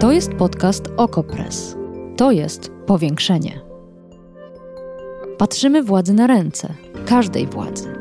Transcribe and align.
To 0.00 0.12
jest 0.12 0.34
podcast 0.34 0.84
Okopres. 0.96 1.76
To 2.16 2.30
jest 2.30 2.70
powiększenie. 2.86 3.60
Patrzymy 5.38 5.82
władzy 5.82 6.14
na 6.14 6.26
ręce, 6.26 6.74
każdej 7.06 7.46
władzy. 7.46 7.94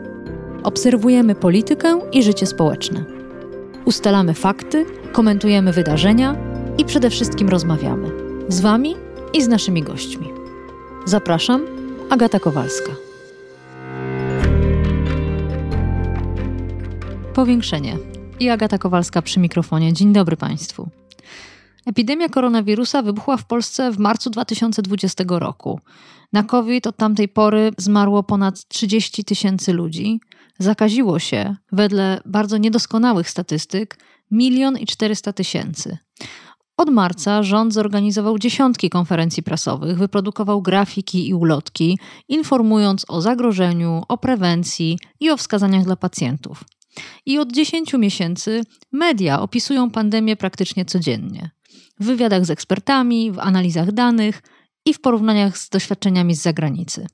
Obserwujemy 0.64 1.36
politykę 1.36 2.00
i 2.12 2.24
życie 2.24 2.46
społeczne. 2.46 3.06
Ustalamy 3.86 4.34
fakty, 4.34 4.86
komentujemy 5.12 5.74
wydarzenia 5.74 6.36
i 6.78 6.86
przede 6.86 7.10
wszystkim 7.10 7.50
rozmawiamy 7.50 8.12
z 8.48 8.62
Wami 8.62 8.96
i 9.34 9.42
z 9.42 9.48
naszymi 9.48 9.84
gośćmi. 9.84 10.28
Zapraszam, 11.06 11.66
Agata 12.10 12.40
Kowalska. 12.40 12.92
Powiększenie. 17.34 17.98
I 18.40 18.50
Agata 18.50 18.78
Kowalska 18.78 19.22
przy 19.22 19.40
mikrofonie. 19.40 19.94
Dzień 19.94 20.14
dobry 20.14 20.38
Państwu. 20.38 20.90
Epidemia 21.88 22.30
koronawirusa 22.30 23.02
wybuchła 23.02 23.38
w 23.38 23.46
Polsce 23.46 23.92
w 23.92 24.00
marcu 24.00 24.30
2020 24.30 25.24
roku. 25.28 25.80
Na 26.34 26.44
COVID 26.44 26.88
od 26.88 26.98
tamtej 26.98 27.30
pory 27.30 27.72
zmarło 27.78 28.24
ponad 28.24 28.68
30 28.68 29.24
tysięcy 29.24 29.74
ludzi. 29.74 30.20
Zakaziło 30.60 31.20
się, 31.20 31.56
wedle 31.72 32.22
bardzo 32.26 32.58
niedoskonałych 32.58 33.30
statystyk, 33.30 34.00
milion 34.32 34.78
i 34.78 34.86
400 34.86 35.34
tysięcy. 35.34 35.98
Od 36.78 36.90
marca 36.90 37.44
rząd 37.44 37.74
zorganizował 37.74 38.40
dziesiątki 38.40 38.90
konferencji 38.90 39.44
prasowych, 39.44 39.98
wyprodukował 39.98 40.62
grafiki 40.62 41.30
i 41.30 41.34
ulotki, 41.34 42.00
informując 42.28 43.06
o 43.08 43.22
zagrożeniu, 43.22 44.04
o 44.08 44.18
prewencji 44.18 45.00
i 45.20 45.30
o 45.30 45.38
wskazaniach 45.38 45.84
dla 45.84 45.96
pacjentów. 45.96 46.64
I 47.26 47.40
od 47.40 47.52
10 47.52 47.94
miesięcy 47.94 48.64
media 48.92 49.42
opisują 49.42 49.92
pandemię 49.92 50.36
praktycznie 50.36 50.86
codziennie. 50.86 51.57
W 52.00 52.06
wywiadach 52.06 52.46
z 52.46 52.50
ekspertami, 52.50 53.32
w 53.32 53.40
analizach 53.40 53.92
danych 53.92 54.42
i 54.86 54.94
w 54.94 55.02
porównaniach 55.02 55.58
z 55.58 55.70
doświadczeniami 55.70 56.36
z 56.36 56.42
zagranicy. 56.42 57.08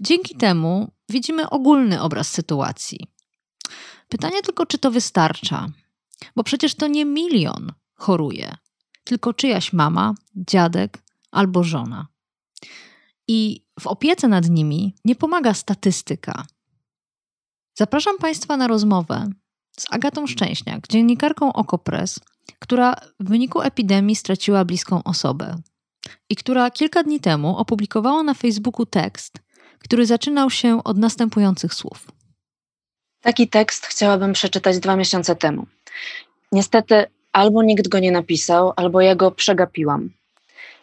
Dzięki 0.00 0.36
temu 0.36 0.92
widzimy 1.08 1.50
ogólny 1.50 2.02
obraz 2.02 2.28
sytuacji. 2.28 3.06
Pytanie 4.08 4.42
tylko, 4.42 4.66
czy 4.66 4.78
to 4.78 4.90
wystarcza, 4.90 5.68
bo 6.36 6.44
przecież 6.44 6.74
to 6.74 6.86
nie 6.86 7.04
milion 7.04 7.72
choruje, 7.94 8.56
tylko 9.04 9.34
czyjaś 9.34 9.72
mama, 9.72 10.14
dziadek 10.36 11.02
albo 11.30 11.64
żona. 11.64 12.06
I 13.28 13.64
w 13.80 13.86
opiece 13.86 14.28
nad 14.28 14.48
nimi 14.48 14.94
nie 15.04 15.14
pomaga 15.14 15.54
statystyka. 15.54 16.46
Zapraszam 17.74 18.18
Państwa 18.18 18.56
na 18.56 18.66
rozmowę 18.66 19.30
z 19.78 19.86
Agatą 19.90 20.26
Szczęśniak, 20.26 20.88
dziennikarką 20.88 21.52
Okopres, 21.52 22.20
która 22.58 22.94
w 23.20 23.28
wyniku 23.28 23.60
epidemii 23.60 24.16
straciła 24.16 24.64
bliską 24.64 25.02
osobę 25.04 25.56
i 26.30 26.36
która 26.36 26.70
kilka 26.70 27.02
dni 27.02 27.20
temu 27.20 27.56
opublikowała 27.56 28.22
na 28.22 28.34
Facebooku 28.34 28.86
tekst, 28.86 29.38
który 29.78 30.06
zaczynał 30.06 30.50
się 30.50 30.84
od 30.84 30.98
następujących 30.98 31.74
słów. 31.74 32.06
Taki 33.20 33.48
tekst 33.48 33.86
chciałabym 33.86 34.32
przeczytać 34.32 34.78
dwa 34.78 34.96
miesiące 34.96 35.36
temu. 35.36 35.66
Niestety, 36.52 37.04
albo 37.32 37.62
nikt 37.62 37.88
go 37.88 37.98
nie 37.98 38.12
napisał, 38.12 38.72
albo 38.76 39.00
ja 39.00 39.14
go 39.14 39.30
przegapiłam. 39.30 40.10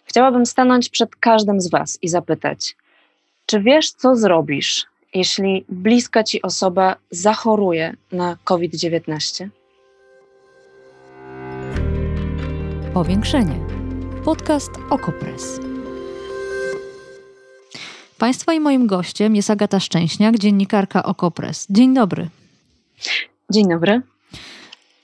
Chciałabym 0.05 0.45
stanąć 0.45 0.89
przed 0.89 1.15
każdym 1.15 1.61
z 1.61 1.69
Was 1.69 1.99
i 2.01 2.07
zapytać: 2.09 2.75
czy 3.45 3.59
wiesz, 3.59 3.91
co 3.91 4.15
zrobisz, 4.15 4.85
jeśli 5.13 5.65
bliska 5.69 6.23
ci 6.23 6.41
osoba 6.41 6.95
zachoruje 7.11 7.95
na 8.11 8.37
COVID-19? 8.43 9.49
Powiększenie. 12.95 13.59
Podcast 14.25 14.71
Okopres. 14.89 15.59
Państwa 18.17 18.53
i 18.53 18.59
moim 18.59 18.87
gościem 18.87 19.35
jest 19.35 19.49
Agata 19.49 19.79
Szczęśniak, 19.79 20.37
dziennikarka 20.37 21.03
Okopres. 21.03 21.67
Dzień 21.69 21.93
dobry. 21.93 22.29
Dzień 23.51 23.69
dobry. 23.69 24.01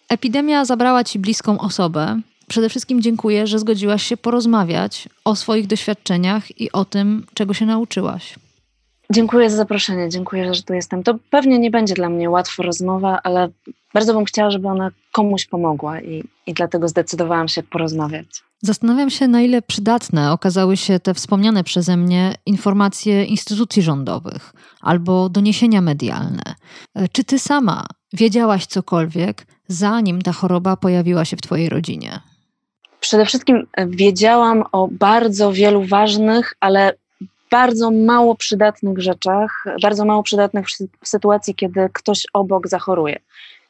Epidemia 0.10 0.66
zabrała 0.66 1.04
ci 1.04 1.20
bliską 1.20 1.60
osobę. 1.60 2.22
Przede 2.48 2.70
wszystkim 2.70 3.02
dziękuję, 3.02 3.48
że 3.48 3.60
zgodziłaś 3.60 4.04
się 4.04 4.18
porozmawiać 4.18 5.10
o 5.26 5.36
swoich 5.36 5.68
doświadczeniach 5.68 6.60
i 6.62 6.72
o 6.72 6.86
tym, 6.86 7.26
czego 7.34 7.54
się 7.54 7.66
nauczyłaś. 7.66 8.36
Dziękuję 9.12 9.50
za 9.50 9.58
zaproszenie, 9.58 10.10
dziękuję, 10.10 10.54
że 10.54 10.64
tu 10.64 10.74
jestem. 10.74 11.04
To 11.04 11.16
pewnie 11.30 11.60
nie 11.60 11.72
będzie 11.72 11.94
dla 11.94 12.10
mnie 12.10 12.30
łatwa 12.30 12.64
rozmowa, 12.64 13.20
ale 13.24 13.50
bardzo 13.94 14.14
bym 14.14 14.26
chciała, 14.26 14.52
żeby 14.52 14.68
ona 14.68 14.90
komuś 15.12 15.46
pomogła 15.46 16.02
i, 16.02 16.24
i 16.48 16.54
dlatego 16.54 16.88
zdecydowałam 16.88 17.48
się 17.48 17.64
porozmawiać. 17.64 18.44
Zastanawiam 18.62 19.10
się, 19.10 19.28
na 19.28 19.42
ile 19.42 19.62
przydatne 19.62 20.32
okazały 20.32 20.78
się 20.78 21.00
te 21.00 21.14
wspomniane 21.14 21.64
przeze 21.64 21.98
mnie 21.98 22.36
informacje 22.46 23.26
instytucji 23.26 23.82
rządowych 23.82 24.54
albo 24.82 25.30
doniesienia 25.30 25.82
medialne. 25.82 26.44
Czy 27.12 27.24
ty 27.24 27.40
sama 27.40 27.86
wiedziałaś 28.14 28.66
cokolwiek, 28.66 29.46
zanim 29.68 30.22
ta 30.22 30.32
choroba 30.32 30.78
pojawiła 30.78 31.26
się 31.26 31.38
w 31.38 31.42
twojej 31.42 31.70
rodzinie? 31.70 32.20
Przede 33.00 33.26
wszystkim 33.26 33.68
wiedziałam 33.88 34.64
o 34.72 34.88
bardzo 34.92 35.54
wielu 35.54 35.84
ważnych, 35.84 36.56
ale 36.60 36.94
bardzo 37.52 37.92
mało 37.92 38.36
przydatnych 38.36 39.00
rzeczach, 39.00 39.66
bardzo 39.82 40.06
mało 40.06 40.24
przydatnych 40.24 40.66
w 41.02 41.08
sytuacji, 41.08 41.56
kiedy 41.56 41.90
ktoś 41.94 42.24
obok 42.34 42.68
zachoruje. 42.68 43.20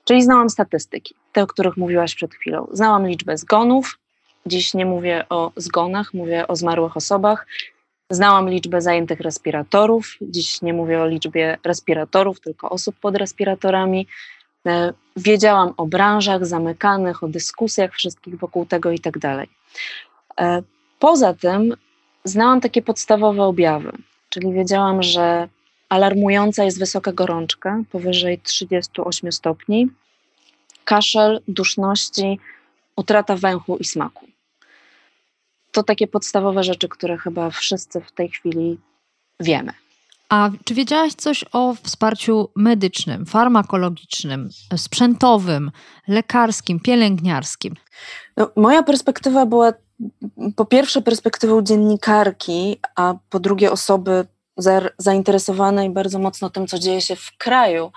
Czyli 0.03 0.23
znałam 0.23 0.49
statystyki, 0.49 1.15
te, 1.33 1.43
o 1.43 1.47
których 1.47 1.77
mówiłaś 1.77 2.15
przed 2.15 2.33
chwilą. 2.33 2.67
Znałam 2.71 3.07
liczbę 3.07 3.37
zgonów, 3.37 3.99
dziś 4.45 4.73
nie 4.73 4.85
mówię 4.85 5.25
o 5.29 5.51
zgonach, 5.55 6.13
mówię 6.13 6.47
o 6.47 6.55
zmarłych 6.55 6.97
osobach. 6.97 7.47
Znałam 8.09 8.49
liczbę 8.49 8.81
zajętych 8.81 9.19
respiratorów, 9.19 10.17
dziś 10.21 10.61
nie 10.61 10.73
mówię 10.73 11.01
o 11.01 11.07
liczbie 11.07 11.57
respiratorów, 11.63 12.39
tylko 12.39 12.69
osób 12.69 12.95
pod 12.95 13.15
respiratorami. 13.17 14.07
E, 14.67 14.93
wiedziałam 15.17 15.73
o 15.77 15.85
branżach 15.85 16.45
zamykanych, 16.45 17.23
o 17.23 17.27
dyskusjach 17.27 17.93
wszystkich 17.93 18.39
wokół 18.39 18.65
tego 18.65 18.91
i 18.91 18.99
tak 18.99 19.19
dalej. 19.19 19.47
E, 20.39 20.61
poza 20.99 21.33
tym 21.33 21.75
znałam 22.23 22.61
takie 22.61 22.81
podstawowe 22.81 23.43
objawy, 23.43 23.91
czyli 24.29 24.53
wiedziałam, 24.53 25.03
że 25.03 25.47
alarmująca 25.89 26.63
jest 26.63 26.79
wysoka 26.79 27.11
gorączka 27.11 27.83
powyżej 27.91 28.39
38 28.39 29.31
stopni, 29.31 29.89
kaszel, 30.85 31.41
duszności, 31.47 32.39
utrata 32.95 33.35
węchu 33.35 33.77
i 33.77 33.83
smaku. 33.85 34.27
To 35.71 35.83
takie 35.83 36.07
podstawowe 36.07 36.63
rzeczy, 36.63 36.89
które 36.89 37.17
chyba 37.17 37.49
wszyscy 37.49 38.01
w 38.01 38.11
tej 38.11 38.29
chwili 38.29 38.77
wiemy. 39.39 39.73
A 40.29 40.49
czy 40.65 40.73
wiedziałaś 40.73 41.13
coś 41.13 41.45
o 41.51 41.75
wsparciu 41.83 42.49
medycznym, 42.55 43.25
farmakologicznym, 43.25 44.49
sprzętowym, 44.75 45.71
lekarskim, 46.07 46.79
pielęgniarskim? 46.79 47.75
No, 48.37 48.51
moja 48.55 48.83
perspektywa 48.83 49.45
była 49.45 49.73
po 50.55 50.65
pierwsze 50.65 51.01
perspektywą 51.01 51.61
dziennikarki, 51.61 52.79
a 52.95 53.13
po 53.29 53.39
drugie 53.39 53.71
osoby 53.71 54.25
zainteresowanej 54.97 55.89
bardzo 55.89 56.19
mocno 56.19 56.49
tym, 56.49 56.67
co 56.67 56.79
dzieje 56.79 57.01
się 57.01 57.15
w 57.15 57.31
kraju. 57.37 57.91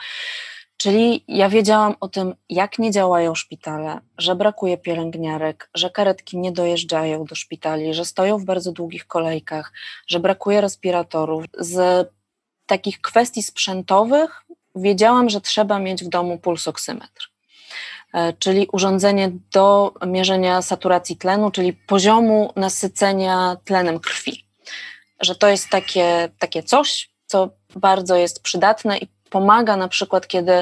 Czyli 0.77 1.25
ja 1.29 1.49
wiedziałam 1.49 1.95
o 2.01 2.09
tym, 2.09 2.35
jak 2.49 2.79
nie 2.79 2.91
działają 2.91 3.35
szpitale, 3.35 4.01
że 4.19 4.37
brakuje 4.37 4.79
pielęgniarek, 4.79 5.71
że 5.75 5.91
karetki 5.91 6.39
nie 6.39 6.53
dojeżdżają 6.53 7.25
do 7.25 7.35
szpitali, 7.35 7.95
że 7.95 8.05
stoją 8.05 8.39
w 8.39 8.45
bardzo 8.45 8.73
długich 8.73 9.07
kolejkach, 9.07 9.73
że 10.07 10.21
brakuje 10.21 10.61
respiratorów. 10.61 11.45
Z 11.59 12.09
takich 12.67 13.01
kwestii 13.01 13.43
sprzętowych 13.43 14.45
wiedziałam, 14.75 15.31
że 15.31 15.41
trzeba 15.41 15.79
mieć 15.79 16.05
w 16.05 16.09
domu 16.09 16.39
pulsoksymetr. 16.39 17.34
E, 18.15 18.33
czyli 18.33 18.69
urządzenie 18.73 19.31
do 19.53 19.93
mierzenia 20.07 20.63
saturacji 20.63 21.17
tlenu, 21.17 21.51
czyli 21.51 21.73
poziomu 21.73 22.53
nasycenia 22.57 23.57
tlenem 23.65 24.01
krwi. 24.01 24.45
Że 25.21 25.35
to 25.35 25.49
jest 25.49 25.69
takie, 25.69 26.29
takie 26.39 26.63
coś, 26.63 27.11
co 27.27 27.49
bardzo 27.77 28.17
jest 28.17 28.43
przydatne 28.43 28.99
i 28.99 29.09
pomaga 29.35 29.77
na 29.77 29.89
przykład, 29.89 30.27
kiedy 30.27 30.53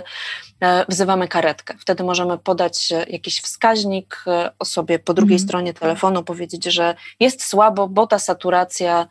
e, 0.61 0.85
wzywamy 0.89 1.29
karetkę. 1.29 1.75
Wtedy 1.79 2.05
możemy 2.05 2.39
podać 2.39 2.93
jakiś 3.09 3.41
wskaźnik 3.41 4.25
e, 4.27 4.51
osobie 4.59 4.99
po 4.99 5.15
drugiej 5.15 5.37
mm. 5.37 5.49
stronie 5.49 5.75
telefonu, 5.75 6.25
powiedzieć, 6.25 6.65
że 6.65 6.95
jest 7.21 7.45
słabo, 7.45 7.89
bo 7.89 8.07
ta 8.07 8.19
saturacja 8.19 9.07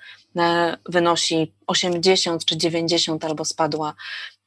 wynosi 0.90 1.54
80 1.68 2.46
czy 2.46 2.58
90 2.58 3.26
albo 3.26 3.46
spadła 3.46 3.94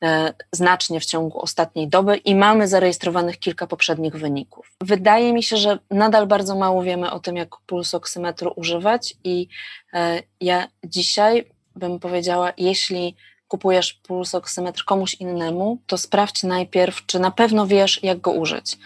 E, 0.05 0.35
znacznie 0.53 1.01
w 1.01 1.05
ciągu 1.05 1.41
ostatniej 1.41 1.89
doby 1.89 2.17
i 2.17 2.35
mamy 2.35 2.69
zarejestrowanych 2.69 3.39
kilka 3.39 3.67
poprzednich 3.67 4.17
wyników. 4.17 4.73
Wydaje 4.81 5.33
mi 5.33 5.43
się, 5.43 5.57
że 5.57 5.79
nadal 5.91 6.27
bardzo 6.27 6.57
mało 6.57 6.83
wiemy 6.83 7.11
o 7.11 7.21
tym, 7.21 7.37
jak 7.37 7.57
pulsoksymetru 7.67 8.53
używać 8.57 9.15
i 9.25 9.49
e, 9.93 10.23
ja 10.41 10.69
dzisiaj 10.85 11.51
bym 11.77 12.01
powiedziała, 12.01 12.53
jeśli 12.57 13.17
kupujesz 13.49 13.93
pulsoksymetr 13.93 14.85
komuś 14.85 15.15
innemu, 15.15 15.79
to 15.87 15.99
sprawdź 15.99 16.43
najpierw, 16.43 17.07
czy 17.07 17.19
na 17.19 17.31
pewno 17.31 17.67
wiesz, 17.67 18.03
jak 18.03 18.21
go 18.21 18.33
użyć. 18.33 18.79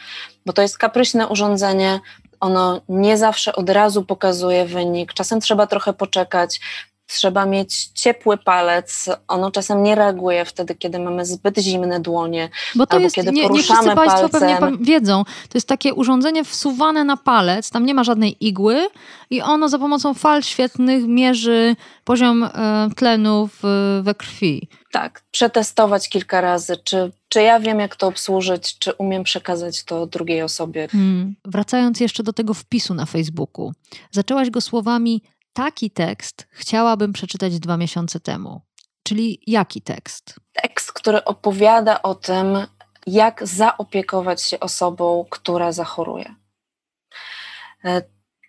Bo 0.47 0.53
to 0.53 0.63
jest 0.63 0.79
kapryśne 0.79 1.29
urządzenie, 1.29 2.01
Ono 2.41 2.81
nie 2.89 3.17
zawsze 3.19 3.53
od 3.53 3.71
razu 3.71 4.05
pokazuje 4.05 4.65
wynik. 4.65 5.13
Czasem 5.13 5.41
trzeba 5.41 5.67
trochę 5.67 5.93
poczekać, 5.93 6.61
trzeba 7.09 7.47
mieć 7.47 7.87
ciepły 7.87 8.37
palec. 8.37 9.09
Ono 9.29 9.51
czasem 9.51 9.83
nie 9.83 9.95
reaguje 9.95 10.45
wtedy, 10.45 10.75
kiedy 10.75 10.99
mamy 10.99 11.27
zbyt 11.27 11.59
zimne 11.59 12.01
dłonie. 12.01 12.49
Bo 12.75 12.87
to 12.87 12.93
albo 12.93 13.05
jest, 13.05 13.17
kiedy 13.17 13.33
nie, 13.33 13.43
nie 13.43 13.49
poruszamy 13.49 13.81
wszyscy 13.81 13.97
Państwo 13.97 14.29
palcem. 14.29 14.59
pewnie 14.59 14.85
wiedzą, 14.85 15.25
to 15.25 15.59
jest 15.59 15.69
takie 15.69 15.95
urządzenie 15.95 16.45
wsuwane 16.45 17.05
na 17.05 17.17
palec, 17.17 17.71
tam 17.71 17.87
nie 17.87 17.95
ma 17.95 18.05
żadnej 18.05 18.47
igły 18.47 18.89
i 19.31 19.43
ono 19.43 19.69
za 19.69 19.79
pomocą 19.79 20.15
fal 20.15 20.43
świetnych 20.43 21.07
mierzy 21.07 21.77
poziom 22.05 22.45
e, 22.45 22.51
tlenu 22.97 23.49
w, 23.63 24.01
we 24.03 24.15
krwi. 24.15 24.69
Tak, 24.93 25.23
przetestować 25.31 26.09
kilka 26.09 26.41
razy, 26.41 26.77
czy, 26.85 27.13
czy 27.29 27.43
ja 27.43 27.61
wiem, 27.61 27.81
jak 27.81 27.97
to 27.97 28.07
obsłużyć, 28.07 28.79
czy 28.79 28.93
umiem 28.93 29.25
przekazać 29.25 29.85
to 29.85 30.07
drugiej 30.07 30.43
osobie. 30.43 30.89
Hmm. 30.89 31.35
Wracając 31.45 32.01
jeszcze 32.01 32.23
do 32.23 32.33
tego 32.33 32.55
wpisu 32.55 32.95
na 32.95 33.07
Facebooku, 33.07 33.73
zaczęłaś 34.11 34.51
go 34.51 34.61
słowami 34.61 35.23
taki 35.59 35.91
tekst 35.91 36.47
chciałabym 36.51 37.13
przeczytać 37.13 37.59
dwa 37.59 37.77
miesiące 37.77 38.21
temu. 38.21 38.61
Czyli 39.03 39.43
jaki 39.47 39.83
tekst? 39.83 40.35
Tekst, 40.53 40.93
który 40.93 41.25
opowiada 41.25 42.03
o 42.03 42.15
tym, 42.15 42.67
jak 43.07 43.47
zaopiekować 43.47 44.43
się 44.43 44.61
osobą, 44.61 45.27
która 45.31 45.73
zachoruje. 45.73 46.35
E, 47.85 48.03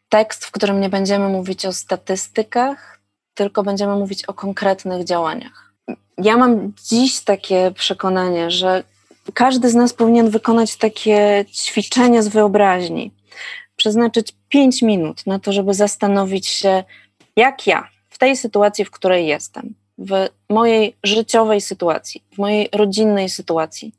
tekst, 0.10 0.46
w 0.46 0.52
którym 0.52 0.82
nie 0.82 0.90
będziemy 0.90 1.30
mówić 1.30 1.66
o 1.66 1.74
statystykach, 1.74 3.00
tylko 3.34 3.64
będziemy 3.64 3.96
mówić 3.96 4.26
o 4.26 4.34
konkretnych 4.34 5.04
działaniach. 5.04 5.74
Ja 6.18 6.38
mam 6.38 6.74
dziś 6.84 7.20
takie 7.20 7.72
przekonanie, 7.72 8.52
że 8.52 8.84
każdy 9.34 9.70
z 9.70 9.76
nas 9.76 9.94
powinien 9.94 10.30
wykonać 10.30 10.76
takie 10.76 11.46
ćwiczenie 11.54 12.24
z 12.24 12.28
wyobraźni 12.28 13.14
przeznaczyć 13.76 14.39
5 14.50 14.82
minut 14.82 15.26
na 15.26 15.40
to, 15.40 15.54
żeby 15.54 15.74
zastanowić 15.74 16.48
się, 16.48 16.84
jak 17.36 17.68
ja 17.68 17.90
w 18.10 18.18
tej 18.18 18.38
sytuacji, 18.38 18.86
w 18.86 18.92
której 18.92 19.28
jestem, 19.28 19.76
w 19.98 20.28
mojej 20.50 20.96
życiowej 21.04 21.62
sytuacji, 21.62 22.24
w 22.34 22.38
mojej 22.38 22.70
rodzinnej 22.74 23.30
sytuacji, 23.30 23.94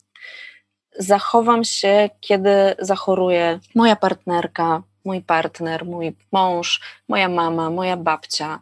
zachowam 0.99 1.65
się, 1.65 2.11
kiedy 2.21 2.75
zachoruje 2.79 3.61
moja 3.75 3.97
partnerka, 3.97 4.83
mój 5.05 5.23
partner, 5.23 5.85
mój 5.85 6.17
mąż, 6.33 6.81
moja 7.09 7.29
mama, 7.29 7.71
moja 7.71 7.97
babcia, 7.97 8.61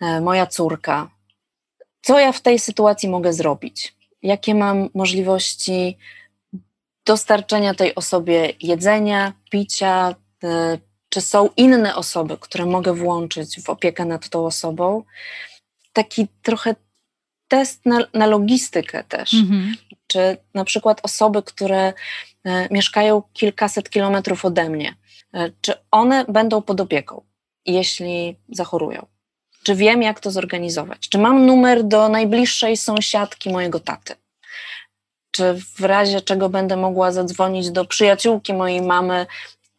e, 0.00 0.20
moja 0.20 0.46
córka. 0.46 1.10
Co 2.02 2.18
ja 2.18 2.32
w 2.32 2.40
tej 2.40 2.58
sytuacji 2.58 3.08
mogę 3.08 3.32
zrobić? 3.32 3.94
Jakie 4.22 4.54
mam 4.54 4.88
możliwości 4.94 5.98
dostarczenia 7.06 7.74
tej 7.74 7.94
osobie 7.94 8.52
jedzenia, 8.60 9.32
picia, 9.50 10.14
e, 10.44 10.78
czy 11.12 11.20
są 11.20 11.48
inne 11.56 11.96
osoby, 11.96 12.36
które 12.40 12.66
mogę 12.66 12.94
włączyć 12.94 13.60
w 13.60 13.70
opiekę 13.70 14.04
nad 14.04 14.28
tą 14.28 14.46
osobą. 14.46 15.02
Taki 15.92 16.26
trochę 16.42 16.74
test 17.48 17.86
na, 17.86 17.98
na 18.14 18.26
logistykę 18.26 19.04
też. 19.04 19.34
Mhm. 19.34 19.74
Czy 20.06 20.36
na 20.54 20.64
przykład 20.64 21.00
osoby, 21.02 21.42
które 21.42 21.92
e, 22.44 22.68
mieszkają 22.70 23.22
kilkaset 23.32 23.90
kilometrów 23.90 24.44
ode 24.44 24.68
mnie, 24.68 24.94
e, 25.34 25.50
czy 25.60 25.74
one 25.90 26.24
będą 26.28 26.62
pod 26.62 26.80
opieką, 26.80 27.22
jeśli 27.66 28.36
zachorują? 28.48 29.06
Czy 29.62 29.74
wiem, 29.74 30.02
jak 30.02 30.20
to 30.20 30.30
zorganizować? 30.30 31.08
Czy 31.08 31.18
mam 31.18 31.46
numer 31.46 31.84
do 31.84 32.08
najbliższej 32.08 32.76
sąsiadki 32.76 33.50
mojego 33.50 33.80
taty? 33.80 34.14
Czy 35.30 35.54
w 35.78 35.80
razie 35.80 36.20
czego 36.20 36.48
będę 36.48 36.76
mogła 36.76 37.12
zadzwonić 37.12 37.70
do 37.70 37.84
przyjaciółki 37.84 38.54
mojej 38.54 38.82
mamy 38.82 39.26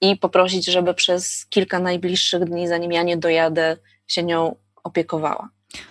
i 0.04 0.18
poprosić, 0.18 0.66
żeby 0.66 0.94
przez 0.94 1.46
kilka 1.46 1.80
najbliższych 1.80 2.46
dni, 2.46 2.68
zanim 2.68 2.92
ja 2.92 3.04
nie 3.04 3.18
dojadę, 3.18 3.78
się 4.08 4.24
nią 4.24 4.56
opiekowała. 4.84 5.50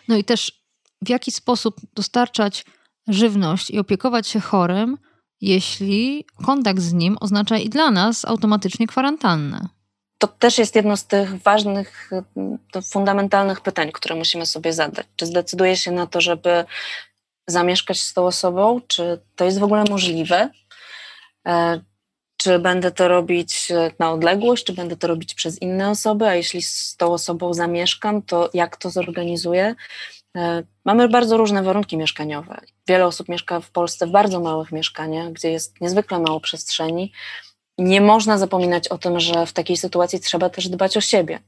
No 0.09 0.17
i 0.17 0.25
też 0.25 0.63
w 1.03 1.09
jaki 1.09 1.31
sposób 1.31 1.77
dostarczać 1.95 2.65
żywność 3.09 3.71
i 3.71 3.79
opiekować 3.79 4.29
się 4.29 4.41
chorym, 4.41 4.99
jeśli 5.41 6.27
kontakt 6.47 6.81
z 6.81 6.93
nim 6.93 7.17
oznacza 7.21 7.57
i 7.57 7.69
dla 7.69 7.91
nas 7.91 8.25
automatycznie 8.25 8.87
kwarantannę. 8.87 9.69
To 10.19 10.27
też 10.27 10.59
jest 10.59 10.77
jedno 10.77 10.97
z 10.97 11.07
tych 11.07 11.43
ważnych, 11.43 12.11
fundamentalnych 12.91 13.61
pytań, 13.61 13.93
które 13.93 14.15
musimy 14.15 14.47
sobie 14.47 14.73
zadać. 14.73 15.07
Czy 15.17 15.27
zdecyduję 15.27 15.77
się 15.77 15.91
na 15.91 16.07
to, 16.07 16.21
żeby 16.21 16.65
zamieszkać 17.47 18.01
z 18.01 18.13
tą 18.13 18.27
osobą? 18.27 18.81
Czy 18.87 19.21
to 19.37 19.45
jest 19.45 19.59
w 19.59 19.63
ogóle 19.63 19.85
możliwe? 19.91 20.51
Czy 22.43 22.59
będę 22.59 22.91
to 22.91 23.09
robić 23.09 23.71
e, 23.71 23.91
na 23.99 24.13
odległość, 24.13 24.65
czy 24.65 24.73
będę 24.73 24.97
to 24.97 25.07
robić 25.07 25.35
przez 25.35 25.63
inne 25.63 25.91
osoby, 25.91 26.27
a 26.27 26.35
jeśli 26.35 26.63
z 26.63 26.97
tą 26.97 27.13
osobą 27.13 27.55
zamieszkam, 27.55 28.23
to 28.23 28.51
jak 28.55 28.77
to 28.77 28.91
zorganizuję. 28.91 29.75
E, 30.37 30.63
mamy 30.85 31.09
bardzo 31.09 31.37
różne 31.37 31.63
warunki 31.63 31.97
mieszkaniowe. 31.97 32.61
Wiele 32.89 33.07
osób 33.07 33.29
mieszka 33.29 33.61
w 33.61 33.71
Polsce 33.71 34.07
w 34.07 34.11
bardzo 34.11 34.41
małych 34.41 34.73
mieszkaniach, 34.73 35.33
gdzie 35.33 35.51
jest 35.51 35.81
niezwykle 35.81 36.19
mało 36.19 36.41
przestrzeni. 36.41 37.13
Nie 37.79 38.01
można 38.01 38.39
zapominać 38.39 38.89
o 38.89 38.99
tym, 38.99 39.21
że 39.21 39.47
w 39.47 39.53
takiej 39.53 39.77
sytuacji 39.77 40.21
trzeba 40.21 40.51
też 40.51 40.69
dbać 40.69 40.97
o 40.97 41.01
siebie. 41.01 41.41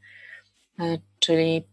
E, 0.81 0.99
czyli 1.19 1.65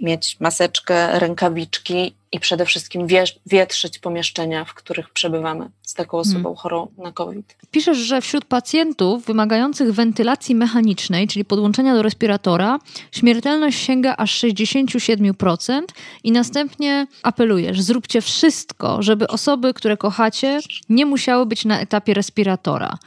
mieć 0.00 0.40
maseczkę, 0.40 1.18
rękawiczki 1.18 2.14
i 2.32 2.40
przede 2.40 2.66
wszystkim 2.66 3.06
wietrzyć 3.46 3.98
pomieszczenia, 3.98 4.64
w 4.64 4.74
których 4.74 5.10
przebywamy 5.10 5.70
z 5.82 5.94
taką 5.94 6.16
hmm. 6.16 6.30
osobą 6.30 6.42
hmm. 6.42 6.56
chorą 6.56 6.88
na 6.98 7.12
COVID. 7.12 7.56
Piszesz, 7.70 7.98
że 7.98 8.20
wśród 8.20 8.44
pacjentów 8.44 9.24
wymagających 9.24 9.92
wentylacji 9.92 10.54
mechanicznej, 10.54 11.28
czyli 11.28 11.44
podłączenia 11.44 11.94
do 11.94 12.02
respiratora, 12.02 12.78
śmiertelność 13.12 13.78
sięga 13.78 14.16
aż 14.16 14.40
67% 14.44 15.82
i 16.24 16.32
następnie 16.32 17.06
apelujesz, 17.22 17.80
zróbcie 17.80 18.20
wszystko, 18.20 19.02
żeby 19.02 19.28
osoby, 19.28 19.74
które 19.74 19.96
kochacie, 19.96 20.60
nie 20.88 21.06
musiały 21.06 21.46
być 21.46 21.64
na 21.64 21.80
etapie 21.80 22.14
respiratora. 22.14 22.98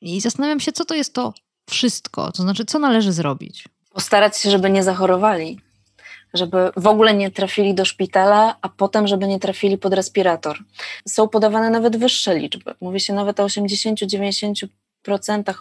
I 0.00 0.20
zastanawiam 0.20 0.60
się, 0.60 0.72
co 0.72 0.84
to 0.84 0.94
jest 0.94 1.14
to 1.14 1.34
wszystko, 1.70 2.32
to 2.32 2.42
znaczy, 2.42 2.64
co 2.64 2.78
należy 2.78 3.12
zrobić. 3.12 3.64
Postarać 3.92 4.38
się, 4.38 4.50
żeby 4.50 4.70
nie 4.70 4.82
zachorowali 4.82 5.60
żeby 6.34 6.70
w 6.76 6.86
ogóle 6.86 7.14
nie 7.14 7.30
trafili 7.30 7.74
do 7.74 7.84
szpitala, 7.84 8.56
a 8.62 8.68
potem, 8.68 9.06
żeby 9.06 9.28
nie 9.28 9.38
trafili 9.38 9.78
pod 9.78 9.94
respirator. 9.94 10.58
Są 11.08 11.28
podawane 11.28 11.70
nawet 11.70 11.96
wyższe 11.96 12.38
liczby. 12.38 12.74
Mówi 12.80 13.00
się 13.00 13.12
nawet 13.14 13.40
o 13.40 13.46
80-90% 13.46 14.68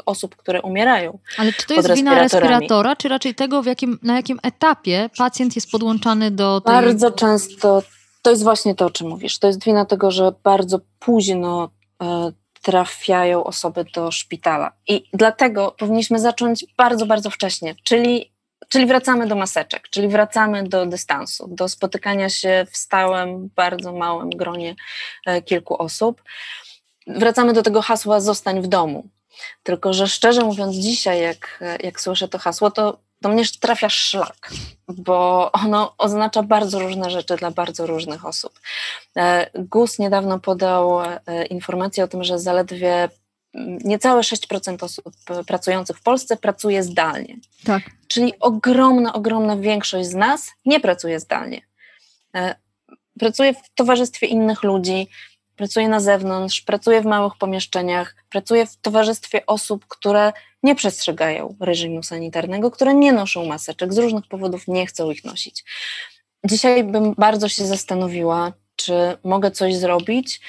osób, 0.06 0.36
które 0.36 0.62
umierają. 0.62 1.20
Ale 1.38 1.54
czy 1.54 1.68
to 1.68 1.74
jest 1.74 1.94
wina 1.94 2.16
respiratora, 2.16 2.96
czy 2.96 3.08
raczej 3.08 3.36
tego, 3.36 3.64
w 3.64 3.66
jakim, 3.66 4.00
na 4.04 4.16
jakim 4.16 4.40
etapie 4.44 5.10
pacjent 5.18 5.56
jest 5.56 5.72
podłączany 5.72 6.32
do 6.32 6.62
tej... 6.62 6.74
Bardzo 6.74 7.12
często 7.12 7.84
to 8.22 8.32
jest 8.32 8.44
właśnie 8.44 8.76
to, 8.76 8.86
o 8.86 8.90
czym 8.90 9.08
mówisz. 9.08 9.40
To 9.40 9.48
jest 9.48 9.64
wina 9.64 9.86
tego, 9.86 10.12
że 10.12 10.32
bardzo 10.44 10.80
późno 11.00 11.70
e, 12.04 12.32
trafiają 12.62 13.44
osoby 13.44 13.86
do 13.94 14.12
szpitala. 14.12 14.72
I 14.88 15.04
dlatego 15.14 15.76
powinniśmy 15.78 16.20
zacząć 16.20 16.66
bardzo, 16.78 17.06
bardzo 17.06 17.30
wcześnie, 17.30 17.76
czyli 17.84 18.32
Czyli 18.70 18.86
wracamy 18.86 19.28
do 19.28 19.36
maseczek, 19.36 19.90
czyli 19.90 20.08
wracamy 20.08 20.64
do 20.64 20.86
dystansu, 20.86 21.48
do 21.48 21.70
spotykania 21.70 22.30
się 22.30 22.66
w 22.72 22.78
stałym, 22.78 23.50
bardzo 23.56 23.94
małym 23.94 24.30
gronie 24.30 24.76
e, 25.26 25.42
kilku 25.42 25.82
osób. 25.82 26.24
Wracamy 27.08 27.54
do 27.54 27.64
tego 27.64 27.82
hasła 27.82 28.20
zostań 28.20 28.62
w 28.62 28.68
domu. 28.68 29.08
Tylko, 29.64 29.94
że 29.94 30.08
szczerze 30.08 30.42
mówiąc, 30.42 30.76
dzisiaj, 30.76 31.22
jak, 31.22 31.64
jak 31.84 32.02
słyszę 32.02 32.28
to 32.28 32.38
hasło, 32.38 32.72
to 32.72 32.98
do 33.22 33.30
mnie 33.30 33.44
trafia 33.60 33.90
szlak, 33.90 34.52
bo 34.88 35.52
ono 35.52 35.94
oznacza 35.98 36.44
bardzo 36.44 36.80
różne 36.80 37.10
rzeczy 37.10 37.36
dla 37.36 37.52
bardzo 37.52 37.88
różnych 37.88 38.26
osób. 38.26 38.60
E, 39.18 39.50
GUS 39.56 40.00
niedawno 40.00 40.40
podał 40.40 41.02
e, 41.04 41.46
informację 41.46 42.04
o 42.04 42.08
tym, 42.08 42.24
że 42.24 42.40
zaledwie 42.40 43.10
niecałe 43.84 44.22
6% 44.22 44.84
osób 44.84 45.14
pracujących 45.48 45.98
w 45.98 46.02
Polsce 46.02 46.38
pracuje 46.38 46.84
zdalnie. 46.84 47.38
Tak. 47.64 47.84
Czyli 48.08 48.34
ogromna, 48.40 49.14
ogromna 49.14 49.58
większość 49.58 50.10
z 50.10 50.16
nas 50.16 50.52
nie 50.66 50.80
pracuje 50.80 51.20
zdalnie. 51.20 51.62
E, 52.36 52.56
pracuje 53.20 53.54
w 53.54 53.70
towarzystwie 53.76 54.28
innych 54.28 54.64
ludzi, 54.64 55.08
pracuje 55.56 55.90
na 55.90 56.00
zewnątrz, 56.00 56.62
pracuje 56.62 57.02
w 57.02 57.06
małych 57.06 57.34
pomieszczeniach, 57.40 58.16
pracuje 58.30 58.66
w 58.66 58.76
towarzystwie 58.76 59.46
osób, 59.46 59.86
które 59.88 60.34
nie 60.64 60.76
przestrzegają 60.76 61.56
reżimu 61.60 62.04
sanitarnego, 62.04 62.72
które 62.72 62.94
nie 62.94 63.14
noszą 63.14 63.46
maseczek, 63.46 63.94
z 63.94 63.98
różnych 63.98 64.28
powodów 64.28 64.68
nie 64.68 64.86
chcą 64.86 65.12
ich 65.12 65.24
nosić. 65.24 65.64
Dzisiaj 66.46 66.84
bym 66.84 67.14
bardzo 67.18 67.50
się 67.50 67.66
zastanowiła, 67.66 68.54
czy 68.76 68.94
mogę 69.24 69.52
coś 69.52 69.76
zrobić, 69.76 70.42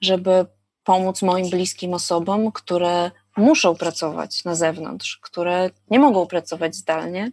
żeby 0.00 0.46
pomóc 0.86 1.22
moim 1.22 1.50
bliskim 1.50 1.94
osobom, 1.94 2.52
które 2.52 3.10
muszą 3.36 3.74
pracować 3.74 4.44
na 4.44 4.54
zewnątrz, 4.54 5.18
które 5.22 5.70
nie 5.90 5.98
mogą 5.98 6.26
pracować 6.26 6.76
zdalnie, 6.76 7.32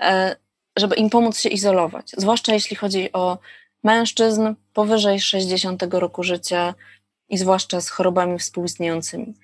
e, 0.00 0.36
żeby 0.76 0.94
im 0.96 1.10
pomóc 1.10 1.38
się 1.38 1.48
izolować. 1.48 2.10
Zwłaszcza 2.16 2.54
jeśli 2.54 2.76
chodzi 2.76 3.12
o 3.12 3.38
mężczyzn 3.84 4.54
powyżej 4.72 5.20
60 5.20 5.82
roku 6.00 6.22
życia 6.22 6.74
i 7.28 7.38
zwłaszcza 7.38 7.80
z 7.80 7.88
chorobami 7.88 8.38
współistniejącymi. 8.38 9.34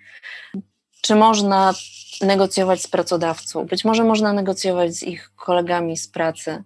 czy 1.03 1.15
można 1.15 1.75
negocjować 2.21 2.83
z 2.83 2.89
pracodawcą? 2.89 3.65
Być 3.67 3.85
może 3.85 4.05
można 4.05 4.33
negocjować 4.33 4.95
z 4.95 5.03
ich 5.03 5.33
kolegami 5.37 5.97
z 5.97 6.09
pracy, 6.09 6.63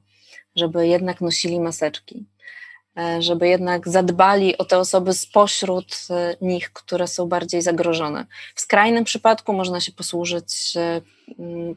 żeby 0.56 0.88
jednak 0.88 1.20
nosili 1.20 1.60
maseczki, 1.60 2.26
żeby 3.18 3.48
jednak 3.48 3.88
zadbali 3.88 4.58
o 4.58 4.64
te 4.64 4.78
osoby 4.78 5.14
spośród 5.14 5.96
e, 6.10 6.36
nich, 6.40 6.72
które 6.72 7.08
są 7.08 7.28
bardziej 7.28 7.62
zagrożone. 7.62 8.26
W 8.54 8.60
skrajnym 8.60 9.04
przypadku 9.04 9.52
można 9.52 9.80
się 9.80 9.92
posłużyć 9.92 10.76
e, 10.76 11.00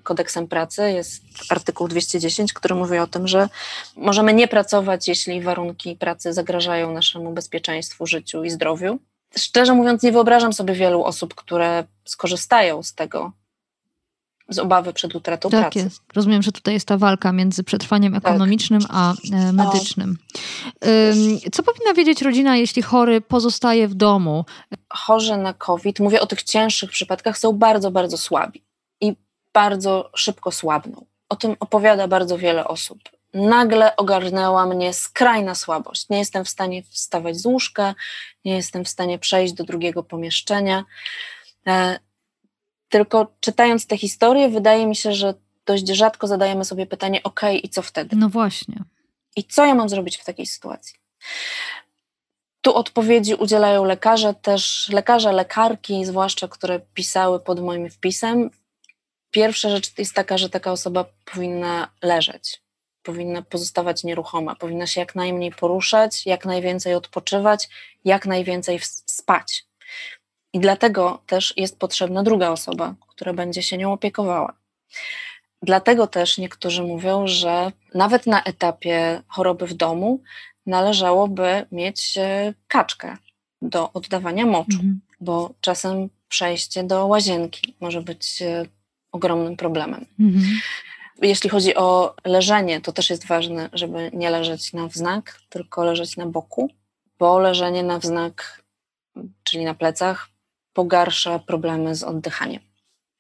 kodeksem 0.04 0.48
pracy. 0.48 0.92
Jest 0.92 1.24
artykuł 1.50 1.88
210, 1.88 2.54
który 2.54 2.76
mówi 2.76 2.98
o 2.98 3.08
tym, 3.08 3.28
że 3.28 3.50
możemy 3.96 4.34
nie 4.34 4.48
pracować, 4.48 5.08
jeśli 5.08 5.42
warunki 5.42 5.96
pracy 5.96 6.34
zagrażają 6.34 6.94
naszemu 6.94 7.32
bezpieczeństwu, 7.32 8.08
życiu 8.08 8.44
i 8.44 8.50
zdrowiu. 8.50 9.00
Szczerze 9.38 9.74
mówiąc, 9.74 10.04
nie 10.04 10.12
wyobrażam 10.12 10.54
sobie 10.54 10.74
wielu 10.74 11.04
osób, 11.04 11.36
które 11.36 11.84
skorzystają 12.06 12.84
z 12.84 12.94
tego 12.94 13.32
z 14.50 14.60
obawy 14.60 14.94
przed 14.94 15.16
utratą 15.16 15.50
tak 15.50 15.62
pracy. 15.62 15.80
Jest. 15.80 16.02
Rozumiem, 16.16 16.42
że 16.42 16.52
tutaj 16.52 16.74
jest 16.74 16.88
ta 16.88 16.98
walka 16.98 17.32
między 17.32 17.64
przetrwaniem 17.64 18.14
tak. 18.14 18.24
ekonomicznym 18.24 18.82
tak. 18.82 18.92
a 18.94 19.14
e, 19.34 19.54
medycznym. 19.54 20.18
Co 21.52 21.64
powinna 21.64 21.94
wiedzieć 21.94 22.22
rodzina, 22.22 22.58
jeśli 22.58 22.82
chory 22.82 23.22
pozostaje 23.22 23.88
w 23.88 23.94
domu? 23.94 24.46
Chorzy 24.90 25.38
na 25.38 25.54
COVID, 25.54 26.00
mówię 26.00 26.22
o 26.22 26.28
tych 26.28 26.44
cięższych 26.44 26.90
przypadkach, 26.90 27.38
są 27.38 27.54
bardzo, 27.54 27.92
bardzo 27.92 28.18
słabi 28.18 28.64
i 29.02 29.16
bardzo 29.54 30.10
szybko 30.16 30.52
słabną. 30.52 31.06
O 31.30 31.36
tym 31.36 31.56
opowiada 31.60 32.08
bardzo 32.08 32.38
wiele 32.38 32.68
osób. 32.68 33.00
Nagle 33.34 33.96
ogarnęła 33.96 34.66
mnie 34.66 34.94
skrajna 34.94 35.56
słabość. 35.56 36.10
Nie 36.10 36.18
jestem 36.18 36.46
w 36.46 36.50
stanie 36.50 36.84
wstawać 36.84 37.38
z 37.38 37.46
łóżka, 37.46 37.96
nie 38.46 38.56
jestem 38.56 38.86
w 38.86 38.90
stanie 38.90 39.20
przejść 39.20 39.54
do 39.54 39.64
drugiego 39.64 40.04
pomieszczenia. 40.04 40.84
E, 41.68 42.00
tylko 42.90 43.28
czytając 43.40 43.88
te 43.88 43.98
historie, 43.98 44.50
wydaje 44.50 44.88
mi 44.88 44.96
się, 44.96 45.14
że 45.14 45.34
dość 45.66 45.88
rzadko 45.88 46.28
zadajemy 46.28 46.66
sobie 46.66 46.86
pytanie: 46.86 47.24
OK, 47.24 47.42
i 47.64 47.70
co 47.70 47.82
wtedy? 47.82 48.16
No 48.16 48.30
właśnie. 48.30 48.76
I 49.36 49.44
co 49.44 49.66
ja 49.66 49.76
mam 49.76 49.90
zrobić 49.90 50.18
w 50.18 50.26
takiej 50.26 50.46
sytuacji? 50.46 50.96
Tu 52.62 52.76
odpowiedzi 52.76 53.36
udzielają 53.36 53.84
lekarze, 53.84 54.34
też 54.34 54.90
lekarze, 54.90 55.32
lekarki, 55.32 56.06
zwłaszcza 56.06 56.48
które 56.48 56.80
pisały 56.80 57.40
pod 57.40 57.60
moim 57.60 57.90
wpisem. 57.90 58.50
Pierwsza 59.32 59.70
rzecz 59.70 59.98
jest 59.98 60.14
taka, 60.14 60.38
że 60.38 60.50
taka 60.50 60.72
osoba 60.72 61.06
powinna 61.34 61.92
leżeć, 62.02 62.62
powinna 63.04 63.42
pozostawać 63.42 64.04
nieruchoma, 64.04 64.56
powinna 64.56 64.88
się 64.88 65.02
jak 65.02 65.16
najmniej 65.16 65.52
poruszać, 65.52 66.26
jak 66.26 66.46
najwięcej 66.46 66.96
odpoczywać, 66.96 67.70
jak 68.06 68.26
najwięcej 68.26 68.80
spać. 69.06 69.66
I 70.56 70.60
dlatego 70.60 71.22
też 71.28 71.54
jest 71.58 71.80
potrzebna 71.80 72.24
druga 72.24 72.50
osoba, 72.50 72.96
która 73.08 73.34
będzie 73.34 73.64
się 73.64 73.78
nią 73.78 73.94
opiekowała. 73.94 74.54
Dlatego 75.62 76.08
też 76.08 76.38
niektórzy 76.38 76.84
mówią, 76.84 77.28
że 77.28 77.72
nawet 77.94 78.28
na 78.28 78.44
etapie 78.44 79.22
choroby 79.28 79.68
w 79.68 79.74
domu 79.74 80.22
należałoby 80.66 81.66
mieć 81.72 82.18
e, 82.18 82.54
kaczkę 82.68 83.18
do 83.62 83.94
oddawania 83.94 84.46
moczu, 84.46 84.76
mhm. 84.76 85.02
bo 85.22 85.54
czasem 85.62 86.10
przejście 86.28 86.84
do 86.84 87.08
łazienki 87.08 87.76
może 87.80 88.02
być 88.02 88.42
e, 88.42 88.66
ogromnym 89.12 89.58
problemem. 89.58 90.06
Mhm. 90.20 90.46
Jeśli 91.22 91.50
chodzi 91.50 91.76
o 91.76 92.16
leżenie, 92.26 92.82
to 92.82 92.92
też 92.92 93.10
jest 93.10 93.28
ważne, 93.28 93.70
żeby 93.74 94.12
nie 94.14 94.30
leżeć 94.30 94.74
na 94.74 94.88
wznak, 94.88 95.40
tylko 95.50 95.84
leżeć 95.84 96.18
na 96.18 96.26
boku, 96.26 96.70
bo 97.20 97.40
leżenie 97.40 97.84
na 97.84 98.00
wznak, 98.00 98.64
czyli 99.44 99.66
na 99.66 99.74
plecach, 99.74 100.35
pogarsza 100.76 101.40
problemy 101.40 101.96
z 101.96 102.04
oddychaniem. 102.04 102.62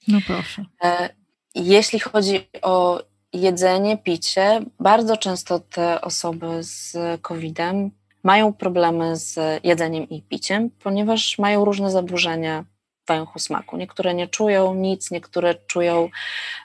No 0.07 0.19
proszę. 0.27 0.65
E, 0.83 1.09
jeśli 1.55 1.99
chodzi 1.99 2.47
o 2.61 3.03
jedzenie, 3.33 3.97
picie, 3.97 4.61
bardzo 4.79 5.17
często 5.17 5.59
te 5.59 6.01
osoby 6.01 6.63
z 6.63 6.97
COVID-em 7.21 7.91
mają 8.23 8.53
problemy 8.53 9.17
z 9.17 9.39
jedzeniem 9.63 10.09
i 10.09 10.21
piciem, 10.21 10.69
ponieważ 10.69 11.37
mają 11.37 11.65
różne 11.65 11.91
zaburzenia 11.91 12.65
węchu 13.07 13.39
smaku. 13.39 13.77
Niektóre 13.77 14.13
nie 14.13 14.27
czują 14.27 14.75
nic, 14.75 15.11
niektóre 15.11 15.55
czują 15.55 16.09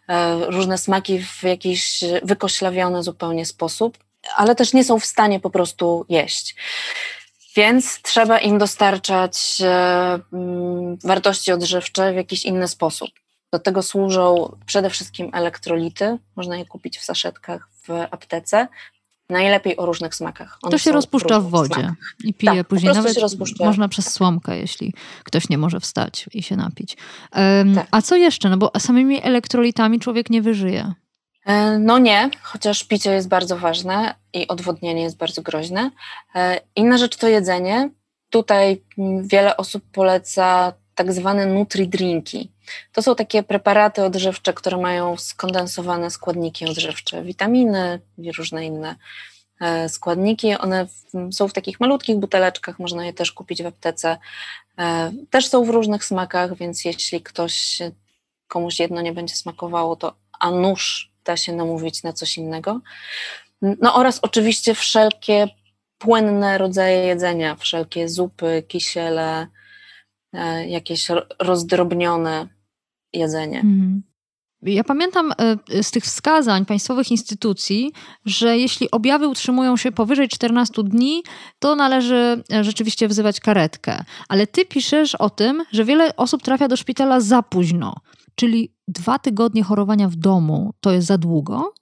e, 0.09 0.37
różne 0.47 0.79
smaki 0.79 1.23
w 1.23 1.43
jakiś 1.43 2.05
wykoślawiony 2.23 3.03
zupełnie 3.03 3.47
sposób, 3.47 3.99
ale 4.37 4.55
też 4.55 4.73
nie 4.73 4.85
są 4.85 4.99
w 4.99 5.05
stanie 5.05 5.41
po 5.41 5.51
prostu 5.51 6.05
jeść. 6.09 6.57
Więc 7.57 8.03
trzeba 8.03 8.39
im 8.39 8.59
dostarczać 8.59 9.59
e, 9.61 10.19
mm, 10.33 10.97
wartości 11.05 11.53
odżywcze 11.53 12.13
w 12.13 12.17
jakiś 12.17 12.45
inny 12.45 12.69
sposób. 12.69 13.11
Do 13.53 13.59
tego 13.59 13.83
służą 13.83 14.57
przede 14.67 14.91
wszystkim 14.91 15.31
elektrolity. 15.33 16.19
Można 16.37 16.57
je 16.57 16.67
kupić 16.67 16.99
w 16.99 17.05
saszetkach 17.05 17.69
w 17.89 17.91
aptece. 18.11 18.69
Najlepiej 19.31 19.77
o 19.77 19.87
różnych 19.87 20.15
smakach. 20.15 20.59
One 20.63 20.71
to 20.71 20.79
się 20.79 20.93
rozpuszcza 20.93 21.41
w 21.41 21.51
wodzie 21.51 21.75
smakach. 21.75 21.95
i 22.25 22.35
pije 22.35 22.57
tak, 22.57 22.69
później. 22.69 22.95
Nawet 22.95 23.17
można 23.61 23.89
przez 23.89 24.13
słomkę, 24.13 24.59
jeśli 24.59 24.95
ktoś 25.25 25.49
nie 25.49 25.59
może 25.59 25.81
wstać 25.81 26.27
i 26.33 26.43
się 26.43 26.57
napić. 26.57 26.97
Um, 27.37 27.75
tak. 27.75 27.87
A 27.91 28.03
co 28.03 28.17
jeszcze? 28.17 28.49
No 28.49 28.57
bo 28.57 28.71
samymi 28.79 29.23
elektrolitami 29.23 30.01
człowiek 30.01 30.31
nie 30.31 30.43
wyżyje. 30.43 30.95
E, 31.47 31.79
no 31.79 31.99
nie, 31.99 32.31
chociaż 32.43 32.85
picie 32.85 33.13
jest 33.13 33.29
bardzo 33.29 33.57
ważne 33.57 34.15
i 34.33 34.49
odwodnienie 34.49 35.03
jest 35.03 35.17
bardzo 35.17 35.43
groźne. 35.43 35.91
E, 36.35 36.61
inna 36.77 36.99
rzecz 36.99 37.17
to 37.17 37.29
jedzenie. 37.29 37.91
Tutaj 38.31 38.83
wiele 39.23 39.57
osób 39.57 39.85
poleca 39.93 40.73
tak 40.95 41.13
zwane 41.13 41.47
nutri-drinki. 41.47 42.49
To 42.93 43.03
są 43.03 43.15
takie 43.15 43.43
preparaty 43.43 44.05
odżywcze, 44.05 44.53
które 44.53 44.77
mają 44.77 45.17
skondensowane 45.17 46.11
składniki 46.11 46.67
odżywcze, 46.67 47.23
witaminy 47.23 48.01
i 48.19 48.33
różne 48.33 48.67
inne 48.67 48.97
e, 49.61 49.89
składniki. 49.89 50.59
One 50.59 50.87
są 51.33 51.49
w 51.49 51.53
takich 51.53 51.81
malutkich 51.81 52.17
buteleczkach, 52.17 52.79
można 52.79 53.07
je 53.07 53.13
też 53.13 53.33
kupić 53.33 53.63
w 53.63 53.67
aptece. 53.67 54.19
Też 55.31 55.49
są 55.49 55.65
w 55.65 55.69
różnych 55.69 56.05
smakach, 56.05 56.57
więc 56.57 56.85
jeśli 56.85 57.21
ktoś 57.23 57.79
komuś 58.49 58.79
jedno 58.81 59.01
nie 59.01 59.13
będzie 59.13 59.37
smakowało, 59.37 59.97
to 59.97 60.15
a 60.41 60.51
nóż 60.51 61.10
da 61.25 61.37
się 61.37 61.53
namówić 61.53 62.03
na 62.03 62.13
coś 62.13 62.39
innego. 62.39 62.81
No 63.63 63.95
oraz 63.95 64.19
oczywiście 64.23 64.75
wszelkie 64.75 65.49
płynne 65.99 66.59
rodzaje 66.59 67.05
jedzenia, 67.05 67.57
wszelkie 67.57 68.09
zupy, 68.09 68.65
kisiele, 68.69 69.47
e, 70.33 70.69
jakieś 70.69 71.09
rozdrobnione 71.39 72.49
jedzenie. 73.13 73.61
Mhm. 73.61 74.03
Ja 74.63 74.85
pamiętam 74.85 75.33
e, 75.33 75.83
z 75.83 75.91
tych 75.91 76.05
wskazań 76.05 76.67
państwowych 76.67 77.11
instytucji, 77.11 77.93
że 78.25 78.59
jeśli 78.59 78.91
objawy 78.91 79.29
utrzymują 79.29 79.77
się 79.77 79.93
powyżej 79.93 80.29
14 80.29 80.83
dni, 80.83 81.23
to 81.59 81.77
należy 81.77 82.43
e, 82.53 82.65
rzeczywiście 82.65 83.09
wzywać 83.09 83.41
karetkę. 83.41 84.05
Ale 84.29 84.47
ty 84.47 84.65
piszesz 84.65 85.15
o 85.15 85.31
tym, 85.31 85.65
że 85.73 85.85
wiele 85.85 86.17
osób 86.17 86.43
trafia 86.43 86.69
do 86.69 86.77
szpitala 86.77 87.21
za 87.21 87.43
późno. 87.43 87.95
Czyli 88.35 88.73
dwa 88.89 89.19
tygodnie 89.19 89.63
chorowania 89.63 90.09
w 90.09 90.17
domu 90.17 90.73
to 90.81 90.93
jest 90.93 91.07
za 91.07 91.19
długo? 91.19 91.73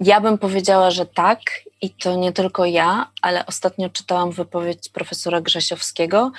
Ja 0.00 0.20
bym 0.20 0.38
powiedziała, 0.38 0.90
że 0.90 1.06
tak 1.06 1.40
i 1.82 1.90
to 1.90 2.16
nie 2.16 2.32
tylko 2.32 2.64
ja, 2.64 3.10
ale 3.22 3.46
ostatnio 3.46 3.90
czytałam 3.90 4.30
wypowiedź 4.30 4.88
profesora 4.88 5.40
Grzesiowskiego, 5.40 6.32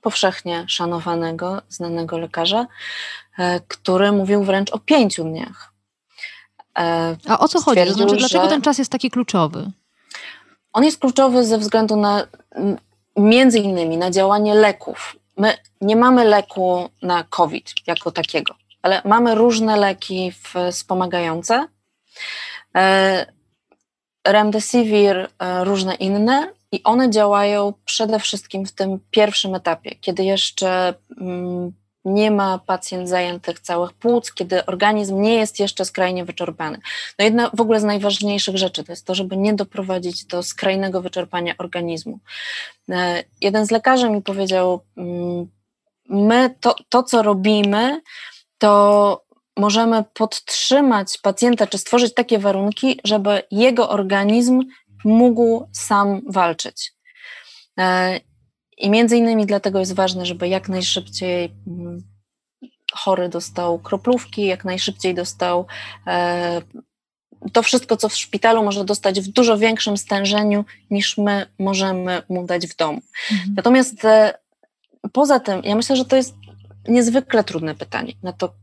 powszechnie 0.00 0.64
szanowanego, 0.68 1.62
znanego 1.68 2.18
lekarza, 2.18 2.66
e, 3.38 3.60
który 3.60 4.12
mówił 4.12 4.44
wręcz 4.44 4.70
o 4.70 4.78
pięciu 4.78 5.24
dniach. 5.24 5.72
E, 6.78 7.16
A 7.28 7.38
o 7.38 7.48
co 7.48 7.60
chodzi? 7.60 7.84
To 7.86 7.92
znaczy, 7.92 8.16
dlaczego 8.16 8.48
ten 8.48 8.62
czas 8.62 8.78
jest 8.78 8.92
taki 8.92 9.10
kluczowy? 9.10 9.70
On 10.72 10.84
jest 10.84 10.98
kluczowy 10.98 11.44
ze 11.44 11.58
względu 11.58 11.96
na 11.96 12.26
między 13.16 13.58
innymi 13.58 13.96
na 13.96 14.10
działanie 14.10 14.54
leków. 14.54 15.16
My 15.36 15.54
nie 15.80 15.96
mamy 15.96 16.24
leku 16.24 16.88
na 17.02 17.24
COVID 17.24 17.74
jako 17.86 18.10
takiego 18.10 18.54
ale 18.82 19.02
mamy 19.04 19.34
różne 19.34 19.76
leki 19.76 20.32
wspomagające. 20.70 21.66
E, 22.76 23.26
remdesivir, 24.26 25.28
e, 25.38 25.64
różne 25.64 25.94
inne, 25.94 26.52
i 26.72 26.82
one 26.82 27.10
działają 27.10 27.72
przede 27.84 28.18
wszystkim 28.20 28.66
w 28.66 28.72
tym 28.72 29.00
pierwszym 29.10 29.54
etapie, 29.54 29.94
kiedy 30.00 30.24
jeszcze 30.24 30.94
mm, 31.20 31.72
nie 32.04 32.30
ma 32.30 32.58
pacjent 32.58 33.08
zajętych 33.08 33.60
całych 33.60 33.92
płuc, 33.92 34.32
kiedy 34.32 34.66
organizm 34.66 35.20
nie 35.20 35.34
jest 35.34 35.60
jeszcze 35.60 35.84
skrajnie 35.84 36.24
wyczerpany. 36.24 36.78
No 37.18 37.24
jedna 37.24 37.50
w 37.54 37.60
ogóle 37.60 37.80
z 37.80 37.84
najważniejszych 37.84 38.56
rzeczy 38.56 38.84
to 38.84 38.92
jest 38.92 39.06
to, 39.06 39.14
żeby 39.14 39.36
nie 39.36 39.54
doprowadzić 39.54 40.24
do 40.24 40.42
skrajnego 40.42 41.02
wyczerpania 41.02 41.54
organizmu. 41.58 42.18
E, 42.90 43.24
jeden 43.40 43.66
z 43.66 43.70
lekarzy 43.70 44.10
mi 44.10 44.22
powiedział, 44.22 44.80
mm, 44.96 45.46
my 46.08 46.54
to, 46.60 46.74
to 46.88 47.02
co 47.02 47.22
robimy, 47.22 48.00
to 48.62 49.24
możemy 49.56 50.04
podtrzymać 50.14 51.18
pacjenta, 51.18 51.66
czy 51.66 51.78
stworzyć 51.78 52.14
takie 52.14 52.38
warunki, 52.38 53.00
żeby 53.04 53.42
jego 53.50 53.88
organizm 53.88 54.60
mógł 55.04 55.68
sam 55.72 56.20
walczyć. 56.28 56.92
E, 57.78 58.20
I 58.78 58.90
między 58.90 59.16
innymi 59.16 59.46
dlatego 59.46 59.78
jest 59.78 59.94
ważne, 59.94 60.26
żeby 60.26 60.48
jak 60.48 60.68
najszybciej 60.68 61.52
mm, 61.66 62.02
chory 62.92 63.28
dostał 63.28 63.78
kroplówki, 63.78 64.46
jak 64.46 64.64
najszybciej 64.64 65.14
dostał 65.14 65.66
e, 66.06 66.62
to 67.52 67.62
wszystko, 67.62 67.96
co 67.96 68.08
w 68.08 68.16
szpitalu 68.16 68.64
może 68.64 68.84
dostać 68.84 69.20
w 69.20 69.28
dużo 69.28 69.58
większym 69.58 69.96
stężeniu, 69.96 70.64
niż 70.90 71.18
my 71.18 71.46
możemy 71.58 72.22
mu 72.28 72.46
dać 72.46 72.66
w 72.66 72.76
domu. 72.76 73.00
Mhm. 73.32 73.54
Natomiast 73.56 74.04
e, 74.04 74.34
poza 75.12 75.40
tym, 75.40 75.62
ja 75.64 75.74
myślę, 75.74 75.96
że 75.96 76.04
to 76.04 76.16
jest 76.16 76.34
niezwykle 76.88 77.44
trudne 77.44 77.74
pytanie 77.74 78.12
na 78.22 78.32
to, 78.32 78.54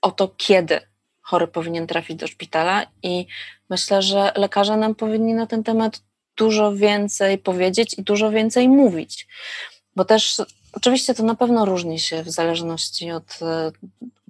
o 0.00 0.10
to, 0.10 0.28
kiedy 0.36 0.80
chory 1.20 1.46
powinien 1.46 1.86
trafić 1.86 2.16
do 2.16 2.26
szpitala 2.26 2.86
i 3.02 3.26
myślę, 3.70 4.02
że 4.02 4.32
lekarze 4.36 4.76
nam 4.76 4.94
powinni 4.94 5.34
na 5.34 5.46
ten 5.46 5.64
temat 5.64 6.02
dużo 6.36 6.76
więcej 6.76 7.38
powiedzieć 7.38 7.98
i 7.98 8.02
dużo 8.02 8.30
więcej 8.30 8.68
mówić, 8.68 9.28
bo 9.96 10.04
też 10.04 10.42
oczywiście 10.72 11.14
to 11.14 11.22
na 11.22 11.34
pewno 11.34 11.64
różni 11.64 11.98
się 11.98 12.22
w 12.22 12.30
zależności 12.30 13.10
od, 13.10 13.38
e, 13.42 13.72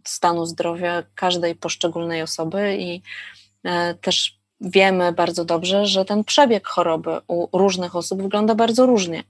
stanu 0.04 0.46
zdrowia 0.46 1.02
każdej 1.14 1.54
poszczególnej 1.54 2.22
osoby 2.22 2.76
i 2.76 3.02
e, 3.64 3.94
też 3.94 4.38
wiemy 4.60 5.12
bardzo 5.12 5.44
dobrze, 5.44 5.86
że 5.86 6.04
ten 6.04 6.24
przebieg 6.24 6.68
choroby 6.68 7.20
u 7.28 7.58
różnych 7.58 7.96
osób 7.96 8.22
wygląda 8.22 8.54
bardzo 8.54 8.86
różnie. 8.86 9.24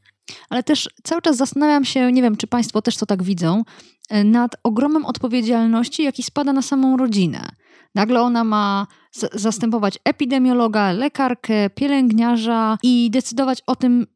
Ale 0.51 0.63
też 0.63 0.89
cały 1.03 1.23
czas 1.23 1.37
zastanawiam 1.37 1.85
się, 1.85 2.13
nie 2.13 2.23
wiem, 2.23 2.37
czy 2.37 2.47
Państwo 2.47 2.83
też 2.83 2.97
to 2.97 3.07
tak 3.07 3.23
widzą, 3.23 3.63
e, 4.09 4.25
nad 4.25 4.57
ogromem 4.63 5.07
odpowiedzialności, 5.07 6.03
jaki 6.03 6.23
spada 6.23 6.53
na 6.53 6.63
samą 6.63 6.97
rodzinę. 6.97 7.49
Nagle 7.95 8.21
ona 8.21 8.45
ma 8.45 8.87
zastępować 9.33 9.99
epidemiologa, 10.05 10.93
lekarkę, 10.93 11.71
pielęgniarza 11.71 12.79
i 12.83 13.11
decydować 13.11 13.63
o 13.67 13.77
tym, 13.77 14.07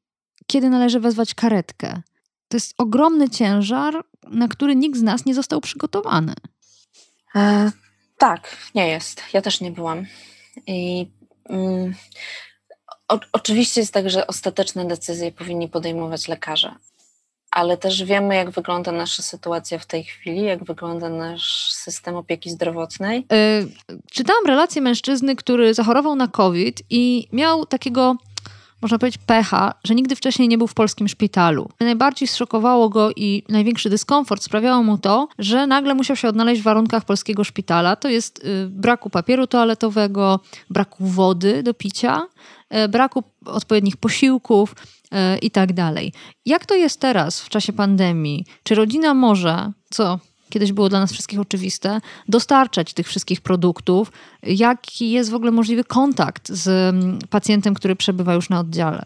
kiedy 0.47 0.71
należy 0.71 1.01
wezwać 1.01 1.35
karetkę. 1.35 2.03
To 2.49 2.57
jest 2.57 2.75
ogromny 2.79 3.31
ciężar, 3.31 4.05
na 4.31 4.49
który 4.49 4.77
nikt 4.77 4.99
z 4.99 5.03
nas 5.03 5.27
nie 5.27 5.35
został 5.35 5.61
przygotowany. 5.61 6.35
E, 7.35 7.73
tak, 8.19 8.57
nie 8.75 8.89
jest. 8.89 9.23
Ja 9.33 9.43
też 9.43 9.61
nie 9.61 9.71
byłam. 9.71 10.07
I 10.67 11.11
mm, 11.49 11.95
o, 13.09 13.19
oczywiście 13.33 13.81
jest 13.81 13.95
tak, 13.95 14.11
że 14.11 14.27
ostateczne 14.27 14.85
decyzje 14.85 15.33
powinni 15.33 15.69
podejmować 15.69 16.29
lekarze, 16.29 16.75
ale 17.51 17.77
też 17.77 18.05
wiemy, 18.05 18.35
jak 18.35 18.51
wygląda 18.51 18.93
nasza 18.93 19.23
sytuacja 19.23 19.79
w 19.79 19.87
tej 19.87 20.05
chwili, 20.05 20.43
jak 20.43 20.65
wygląda 20.65 21.09
nasz 21.09 21.73
system 21.73 22.17
opieki 22.17 22.51
zdrowotnej. 22.51 23.27
Yy, 23.89 23.99
czytałam 24.11 24.47
relację 24.47 24.83
mężczyzny, 24.83 25.37
który 25.37 25.75
zachorował 25.75 26.17
na 26.17 26.29
COVID 26.29 26.83
i 26.91 27.29
miał 27.33 27.67
takiego 27.67 28.17
można 28.87 28.99
powiedzieć, 28.99 29.23
pecha, 29.27 29.75
że 29.85 29.95
nigdy 29.95 30.17
wcześniej 30.17 30.49
nie 30.49 30.59
był 30.59 30.67
w 30.67 30.75
polskim 30.75 31.09
szpitalu. 31.09 31.69
Najbardziej 31.81 32.29
zszokowało 32.29 32.89
go 32.89 33.11
i 33.17 33.43
największy 33.49 33.91
dyskomfort 33.91 34.43
sprawiało 34.43 34.83
mu 34.83 34.99
to, 34.99 35.29
że 35.39 35.67
nagle 35.67 35.95
musiał 35.95 36.17
się 36.17 36.29
odnaleźć 36.29 36.61
w 36.61 36.65
warunkach 36.65 37.05
polskiego 37.05 37.45
szpitala. 37.45 37.97
To 37.97 38.09
jest 38.09 38.45
y, 38.45 38.67
braku 38.71 39.11
papieru 39.11 39.47
toaletowego, 39.47 40.41
braku 40.71 41.07
wody 41.07 41.63
do 41.63 41.75
picia, 41.75 42.27
y, 42.85 42.89
braku 42.89 43.23
odpowiednich 43.45 43.97
posiłków 43.97 44.75
y, 44.75 45.39
i 45.39 45.51
tak 45.51 45.73
dalej. 45.73 46.13
Jak 46.47 46.67
to 46.67 46.75
jest 46.75 47.01
teraz 47.01 47.41
w 47.41 47.49
czasie 47.49 47.73
pandemii? 47.73 48.45
Czy 48.63 48.75
rodzina 48.75 49.15
może, 49.15 49.73
co 49.91 50.19
kiedyś 50.51 50.73
było 50.73 50.89
dla 50.89 51.01
nas 51.01 51.13
wszystkich 51.13 51.41
oczywiste, 51.41 52.01
dostarczać 52.29 52.95
tych 52.95 53.07
wszystkich 53.07 53.41
produktów. 53.41 54.13
Jaki 54.43 55.11
jest 55.11 55.31
w 55.31 55.35
ogóle 55.35 55.51
możliwy 55.51 55.85
kontakt 55.85 56.49
z 56.49 56.69
mm, 56.69 57.19
pacjentem, 57.31 57.75
który 57.75 57.97
przebywa 57.97 58.35
już 58.35 58.51
na 58.51 58.61
oddziale? 58.61 59.03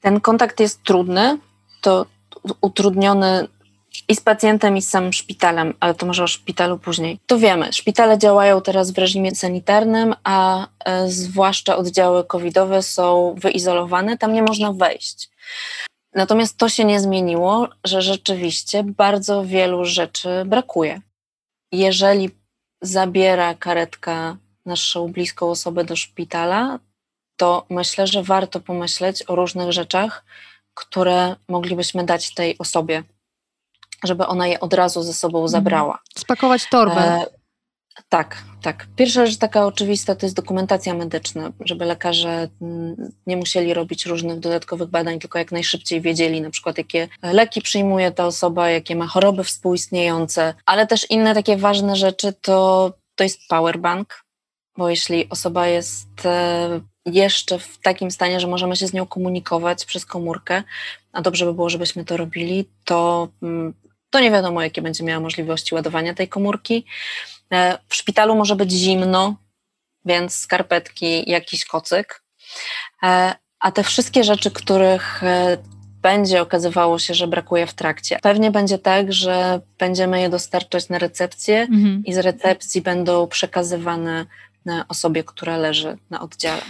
Ten 0.00 0.20
kontakt 0.20 0.60
jest 0.60 0.82
trudny, 0.82 1.38
to 1.80 2.06
utrudniony 2.60 3.48
i 4.08 4.16
z 4.16 4.20
pacjentem, 4.20 4.76
i 4.76 4.82
z 4.82 4.90
samym 4.90 5.12
szpitalem, 5.12 5.74
ale 5.80 5.94
to 5.94 6.06
może 6.06 6.24
o 6.24 6.26
szpitalu 6.26 6.78
później. 6.78 7.18
To 7.26 7.38
wiemy, 7.38 7.72
szpitale 7.72 8.18
działają 8.18 8.60
teraz 8.60 8.90
w 8.90 8.98
reżimie 8.98 9.34
sanitarnym, 9.34 10.14
a 10.24 10.66
e, 10.84 11.08
zwłaszcza 11.08 11.76
oddziały 11.76 12.24
covidowe 12.24 12.82
są 12.82 13.34
wyizolowane, 13.38 14.18
tam 14.18 14.32
nie 14.32 14.42
można 14.42 14.72
wejść. 14.72 15.30
Natomiast 16.16 16.56
to 16.56 16.68
się 16.68 16.84
nie 16.84 17.00
zmieniło, 17.00 17.68
że 17.84 18.02
rzeczywiście 18.02 18.84
bardzo 18.84 19.44
wielu 19.44 19.84
rzeczy 19.84 20.44
brakuje. 20.46 21.00
Jeżeli 21.72 22.30
zabiera 22.82 23.54
karetka 23.54 24.36
naszą 24.66 25.08
bliską 25.08 25.50
osobę 25.50 25.84
do 25.84 25.96
szpitala, 25.96 26.78
to 27.36 27.66
myślę, 27.70 28.06
że 28.06 28.22
warto 28.22 28.60
pomyśleć 28.60 29.24
o 29.26 29.34
różnych 29.34 29.72
rzeczach, 29.72 30.24
które 30.74 31.36
moglibyśmy 31.48 32.04
dać 32.04 32.34
tej 32.34 32.58
osobie, 32.58 33.02
żeby 34.04 34.26
ona 34.26 34.46
je 34.46 34.60
od 34.60 34.74
razu 34.74 35.02
ze 35.02 35.14
sobą 35.14 35.38
mhm. 35.38 35.48
zabrała. 35.48 35.98
Spakować 36.18 36.68
torbę. 36.70 37.26
Tak, 38.08 38.42
tak. 38.62 38.86
Pierwsza 38.96 39.26
rzecz 39.26 39.38
taka 39.38 39.66
oczywista 39.66 40.14
to 40.14 40.26
jest 40.26 40.36
dokumentacja 40.36 40.94
medyczna, 40.94 41.52
żeby 41.60 41.84
lekarze 41.84 42.48
mm, 42.62 43.12
nie 43.26 43.36
musieli 43.36 43.74
robić 43.74 44.06
różnych 44.06 44.40
dodatkowych 44.40 44.88
badań, 44.88 45.18
tylko 45.18 45.38
jak 45.38 45.52
najszybciej 45.52 46.00
wiedzieli 46.00 46.40
na 46.40 46.50
przykład 46.50 46.78
jakie 46.78 47.08
leki 47.22 47.62
przyjmuje 47.62 48.12
ta 48.12 48.26
osoba, 48.26 48.70
jakie 48.70 48.96
ma 48.96 49.06
choroby 49.06 49.44
współistniejące, 49.44 50.54
ale 50.66 50.86
też 50.86 51.10
inne 51.10 51.34
takie 51.34 51.56
ważne 51.56 51.96
rzeczy 51.96 52.32
to, 52.32 52.92
to 53.14 53.24
jest 53.24 53.40
powerbank, 53.48 54.24
bo 54.76 54.90
jeśli 54.90 55.28
osoba 55.28 55.66
jest 55.66 56.26
e, 56.26 56.80
jeszcze 57.06 57.58
w 57.58 57.78
takim 57.78 58.10
stanie, 58.10 58.40
że 58.40 58.46
możemy 58.46 58.76
się 58.76 58.86
z 58.86 58.92
nią 58.92 59.06
komunikować 59.06 59.84
przez 59.84 60.06
komórkę, 60.06 60.62
a 61.12 61.22
dobrze 61.22 61.46
by 61.46 61.54
było, 61.54 61.70
żebyśmy 61.70 62.04
to 62.04 62.16
robili, 62.16 62.68
to, 62.84 63.28
mm, 63.42 63.74
to 64.10 64.20
nie 64.20 64.30
wiadomo, 64.30 64.62
jakie 64.62 64.82
będzie 64.82 65.04
miała 65.04 65.20
możliwości 65.20 65.74
ładowania 65.74 66.14
tej 66.14 66.28
komórki. 66.28 66.84
E, 67.52 67.78
w 67.88 67.94
szpitalu 67.94 68.36
może 68.36 68.56
być 68.56 68.72
zimno, 68.72 69.36
więc 70.04 70.34
skarpetki, 70.34 71.30
jakiś 71.30 71.64
kocyk. 71.64 72.22
E, 73.02 73.34
a 73.60 73.72
te 73.72 73.82
wszystkie 73.82 74.24
rzeczy, 74.24 74.50
których 74.50 75.22
e, 75.22 75.56
będzie 76.02 76.42
okazywało 76.42 76.98
się, 76.98 77.14
że 77.14 77.26
brakuje 77.26 77.66
w 77.66 77.74
trakcie. 77.74 78.18
Pewnie 78.22 78.50
będzie 78.50 78.78
tak, 78.78 79.12
że 79.12 79.60
będziemy 79.78 80.20
je 80.20 80.28
dostarczać 80.28 80.88
na 80.88 80.98
recepcję 80.98 81.60
mhm. 81.60 82.02
i 82.04 82.14
z 82.14 82.18
recepcji 82.18 82.82
będą 82.82 83.26
przekazywane 83.26 84.26
osobie, 84.88 85.24
która 85.24 85.56
leży 85.56 85.98
na 86.10 86.20
oddziale. 86.20 86.62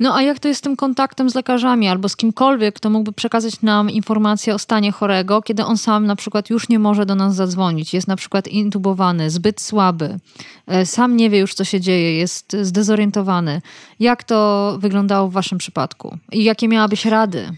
No 0.00 0.14
a 0.14 0.22
jak 0.22 0.38
to 0.38 0.48
jest 0.48 0.58
z 0.58 0.62
tym 0.62 0.76
kontaktem 0.76 1.30
z 1.30 1.34
lekarzami 1.34 1.88
albo 1.88 2.08
z 2.08 2.16
kimkolwiek, 2.16 2.74
kto 2.74 2.90
mógłby 2.90 3.12
przekazać 3.12 3.62
nam 3.62 3.90
informację 3.90 4.54
o 4.54 4.58
stanie 4.58 4.92
chorego, 4.92 5.42
kiedy 5.42 5.64
on 5.64 5.78
sam 5.78 6.06
na 6.06 6.16
przykład 6.16 6.50
już 6.50 6.68
nie 6.68 6.78
może 6.78 7.06
do 7.06 7.14
nas 7.14 7.34
zadzwonić, 7.34 7.94
jest 7.94 8.08
na 8.08 8.16
przykład 8.16 8.48
intubowany, 8.48 9.30
zbyt 9.30 9.60
słaby, 9.60 10.18
e, 10.66 10.86
sam 10.86 11.16
nie 11.16 11.30
wie 11.30 11.38
już 11.38 11.54
co 11.54 11.64
się 11.64 11.80
dzieje, 11.80 12.16
jest 12.16 12.56
zdezorientowany. 12.60 13.62
Jak 14.00 14.24
to 14.24 14.76
wyglądało 14.78 15.28
w 15.28 15.32
waszym 15.32 15.58
przypadku 15.58 16.18
i 16.32 16.44
jakie 16.44 16.68
miałabyś 16.68 17.04
rady? 17.04 17.50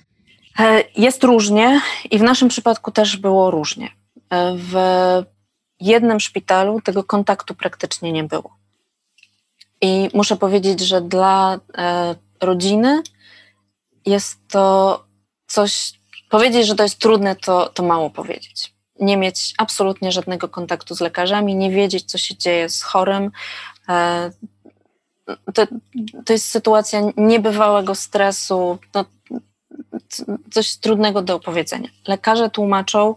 E, 0.59 0.85
jest 0.97 1.25
różnie 1.25 1.81
i 2.11 2.19
w 2.19 2.23
naszym 2.23 2.49
przypadku 2.49 2.91
też 2.91 3.17
było 3.17 3.51
różnie. 3.51 3.91
E, 4.31 4.57
w 4.57 4.75
jednym 5.81 6.21
szpitalu 6.21 6.81
tego 6.81 7.05
kontaktu 7.05 7.55
praktycznie 7.55 8.13
nie 8.13 8.25
było. 8.25 8.57
I 9.81 10.09
muszę 10.15 10.37
powiedzieć, 10.37 10.81
że 10.81 11.01
dla 11.01 11.61
rodziny, 12.45 13.03
jest 14.07 14.39
to 14.49 15.05
coś, 15.47 15.93
powiedzieć, 16.31 16.67
że 16.67 16.75
to 16.75 16.83
jest 16.83 16.99
trudne, 16.99 17.37
to, 17.37 17.69
to 17.69 17.83
mało 17.83 18.11
powiedzieć. 18.11 18.75
Nie 19.01 19.17
mieć 19.17 19.55
absolutnie 19.59 20.13
żadnego 20.13 20.49
kontaktu 20.49 20.95
z 20.95 21.01
lekarzami, 21.01 21.57
nie 21.57 21.71
wiedzieć, 21.71 22.05
co 22.05 22.19
się 22.19 22.37
dzieje 22.37 22.69
z 22.69 22.83
chorym. 22.83 23.31
E, 23.89 24.31
to, 25.55 25.67
to 26.25 26.33
jest 26.33 26.51
sytuacja 26.51 27.01
niebywałego 27.17 27.95
stresu, 27.95 28.79
no, 28.95 29.05
coś 30.51 30.77
trudnego 30.77 31.23
do 31.23 31.35
opowiedzenia. 31.35 31.89
Lekarze 32.09 32.51
tłumaczą, 32.51 33.15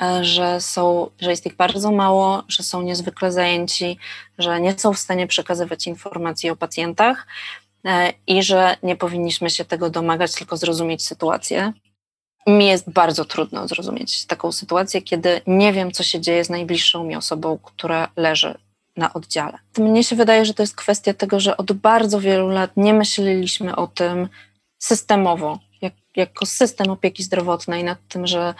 e, 0.00 0.24
że, 0.24 0.60
są, 0.60 1.10
że 1.20 1.30
jest 1.30 1.46
ich 1.46 1.56
bardzo 1.56 1.92
mało, 1.92 2.42
że 2.48 2.62
są 2.62 2.82
niezwykle 2.82 3.32
zajęci, 3.32 3.98
że 4.38 4.60
nie 4.60 4.78
są 4.78 4.92
w 4.92 4.98
stanie 4.98 5.26
przekazywać 5.26 5.86
informacji 5.86 6.50
o 6.50 6.56
pacjentach. 6.56 7.26
E, 7.86 8.12
i 8.26 8.42
że 8.42 8.76
nie 8.82 8.96
powinniśmy 8.96 9.50
się 9.50 9.64
tego 9.64 9.90
domagać, 9.90 10.32
tylko 10.32 10.56
zrozumieć 10.56 11.06
sytuację. 11.06 11.72
Mi 12.46 12.66
jest 12.66 12.90
bardzo 12.90 13.24
trudno 13.24 13.68
zrozumieć 13.68 14.26
taką 14.26 14.52
sytuację, 14.52 15.02
kiedy 15.02 15.40
nie 15.46 15.72
wiem, 15.72 15.92
co 15.92 16.02
się 16.02 16.20
dzieje 16.20 16.44
z 16.44 16.50
najbliższą 16.50 17.04
mi 17.04 17.16
osobą, 17.16 17.58
która 17.62 18.08
leży 18.16 18.54
na 18.96 19.12
oddziale. 19.12 19.58
Mnie 19.78 20.04
się 20.04 20.16
wydaje, 20.16 20.44
że 20.44 20.54
to 20.54 20.62
jest 20.62 20.76
kwestia 20.76 21.14
tego, 21.14 21.40
że 21.40 21.56
od 21.56 21.72
bardzo 21.72 22.20
wielu 22.20 22.48
lat 22.48 22.70
nie 22.76 22.94
myśleliśmy 22.94 23.76
o 23.76 23.86
tym 23.86 24.28
systemowo, 24.78 25.58
jak, 25.82 25.92
jako 26.16 26.46
system 26.46 26.90
opieki 26.90 27.22
zdrowotnej, 27.22 27.84
nad 27.84 27.98
tym, 28.08 28.26
że, 28.26 28.54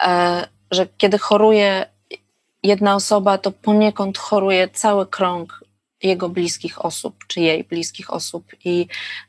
e, 0.00 0.46
że 0.70 0.86
kiedy 0.98 1.18
choruje 1.18 1.86
jedna 2.62 2.94
osoba, 2.94 3.38
to 3.38 3.50
poniekąd 3.50 4.18
choruje 4.18 4.68
cały 4.68 5.06
krąg 5.06 5.64
jego 6.02 6.28
bliskich 6.28 6.84
osób, 6.84 7.24
czy 7.26 7.40
jej 7.40 7.64
bliskich 7.64 8.12
osób. 8.12 8.44
I, 8.64 8.86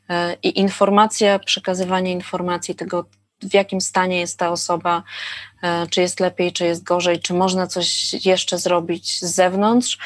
e, 0.10 0.36
i 0.44 0.60
informacja, 0.60 1.40
przekazywanie 1.40 2.12
informacji 2.12 2.76
tego 2.76 3.06
w 3.42 3.54
jakim 3.54 3.82
stanie 3.82 4.20
jest 4.20 4.40
ta 4.40 4.52
osoba, 4.52 5.04
e, 5.64 5.88
czy 5.88 6.02
jest 6.02 6.20
lepiej, 6.20 6.54
czy 6.54 6.66
jest 6.66 6.84
gorzej, 6.84 7.20
czy 7.20 7.34
można 7.34 7.68
coś 7.68 8.14
jeszcze 8.26 8.58
zrobić 8.58 9.20
z 9.20 9.36
zewnątrz. 9.36 9.98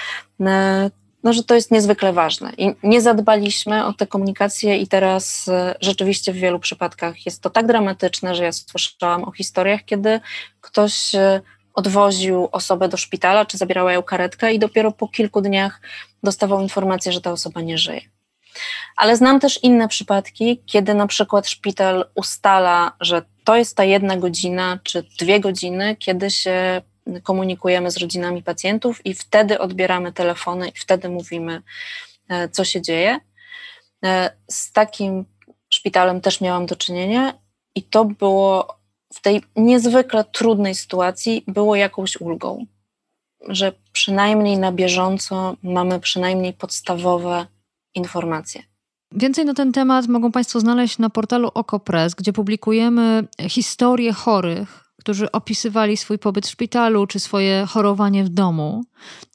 E, 0.41 0.91
no, 1.23 1.34
że 1.34 1.43
to 1.43 1.56
jest 1.56 1.71
niezwykle 1.71 2.13
ważne. 2.13 2.51
I 2.58 2.75
nie 2.84 3.01
zadbaliśmy 3.01 3.86
o 3.86 3.93
tę 3.93 4.08
komunikację, 4.08 4.78
i 4.78 4.88
teraz 4.88 5.49
rzeczywiście 5.82 6.34
w 6.34 6.36
wielu 6.36 6.60
przypadkach 6.60 7.25
jest 7.25 7.41
to 7.41 7.49
tak 7.49 7.67
dramatyczne, 7.67 8.36
że 8.36 8.43
ja 8.43 8.51
słyszałam 8.51 9.23
o 9.23 9.32
historiach, 9.32 9.86
kiedy 9.86 10.19
ktoś 10.62 11.12
odwoził 11.75 12.49
osobę 12.51 12.89
do 12.89 12.97
szpitala, 12.97 13.45
czy 13.45 13.57
zabierała 13.57 13.93
ją 13.93 14.03
karetkę, 14.03 14.53
i 14.53 14.59
dopiero 14.59 14.91
po 14.91 15.07
kilku 15.07 15.41
dniach 15.41 15.81
dostawał 16.23 16.61
informację, 16.61 17.11
że 17.11 17.21
ta 17.21 17.31
osoba 17.31 17.61
nie 17.61 17.77
żyje. 17.77 18.01
Ale 18.95 19.17
znam 19.17 19.39
też 19.39 19.63
inne 19.63 19.88
przypadki, 19.88 20.61
kiedy 20.65 20.93
na 20.93 21.07
przykład 21.07 21.47
szpital 21.47 22.05
ustala, 22.15 22.91
że 22.99 23.21
to 23.43 23.55
jest 23.55 23.77
ta 23.77 23.83
jedna 23.83 24.17
godzina 24.17 24.79
czy 24.83 25.03
dwie 25.19 25.39
godziny, 25.39 25.95
kiedy 25.95 26.31
się 26.31 26.81
komunikujemy 27.23 27.91
z 27.91 27.97
rodzinami 27.97 28.43
pacjentów 28.43 29.05
i 29.05 29.13
wtedy 29.13 29.59
odbieramy 29.59 30.13
telefony 30.13 30.67
i 30.67 30.79
wtedy 30.79 31.09
mówimy, 31.09 31.61
e, 32.29 32.49
co 32.49 32.65
się 32.65 32.81
dzieje. 32.81 33.19
E, 34.05 34.31
z 34.51 34.71
takim 34.71 35.25
szpitalem 35.69 36.21
też 36.21 36.41
miałam 36.41 36.65
do 36.65 36.75
czynienia 36.75 37.33
i 37.75 37.83
to 37.83 38.05
było 38.05 38.77
w 39.15 39.21
tej 39.21 39.41
niezwykle 39.56 40.23
trudnej 40.23 40.75
sytuacji 40.75 41.43
było 41.47 41.75
jakąś 41.75 42.21
ulgą, 42.21 42.65
że 43.47 43.71
przynajmniej 43.91 44.58
na 44.58 44.71
bieżąco 44.71 45.56
mamy 45.63 45.99
przynajmniej 45.99 46.54
podstawowe 46.54 47.47
informacje. 47.95 48.63
Więcej 49.12 49.45
na 49.45 49.54
ten 49.54 49.71
temat 49.71 50.08
mogą 50.08 50.32
Państwo 50.32 50.60
znaleźć 50.60 50.97
na 50.97 51.10
portalu 51.10 51.51
OkoPress, 51.54 52.15
gdzie 52.15 52.34
publikujemy 52.34 53.28
historie 53.49 54.13
chorych, 54.13 54.86
którzy 54.99 55.32
opisywali 55.32 55.97
swój 55.97 56.19
pobyt 56.19 56.47
w 56.47 56.49
szpitalu 56.49 57.08
czy 57.08 57.19
swoje 57.19 57.65
chorowanie 57.65 58.23
w 58.23 58.30
domu. 58.30 58.84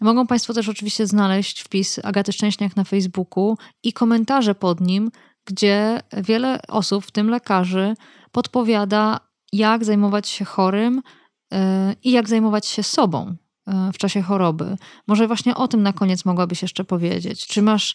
Mogą 0.00 0.26
Państwo 0.26 0.54
też 0.54 0.68
oczywiście 0.68 1.06
znaleźć 1.06 1.60
wpis 1.62 2.00
Agaty 2.02 2.32
Szczęśniak 2.32 2.76
na 2.76 2.84
Facebooku 2.84 3.56
i 3.82 3.92
komentarze 3.92 4.54
pod 4.54 4.80
nim, 4.80 5.10
gdzie 5.44 6.00
wiele 6.16 6.60
osób, 6.68 7.06
w 7.06 7.10
tym 7.10 7.30
lekarzy, 7.30 7.94
podpowiada, 8.32 9.29
jak 9.52 9.84
zajmować 9.84 10.28
się 10.28 10.44
chorym 10.44 11.02
yy, 11.50 11.58
i 12.04 12.10
jak 12.10 12.28
zajmować 12.28 12.66
się 12.66 12.82
sobą 12.82 13.36
yy, 13.66 13.92
w 13.92 13.98
czasie 13.98 14.22
choroby. 14.22 14.76
Może 15.06 15.26
właśnie 15.26 15.54
o 15.54 15.68
tym 15.68 15.82
na 15.82 15.92
koniec 15.92 16.24
mogłabyś 16.24 16.62
jeszcze 16.62 16.84
powiedzieć. 16.84 17.46
Czy 17.46 17.62
masz 17.62 17.94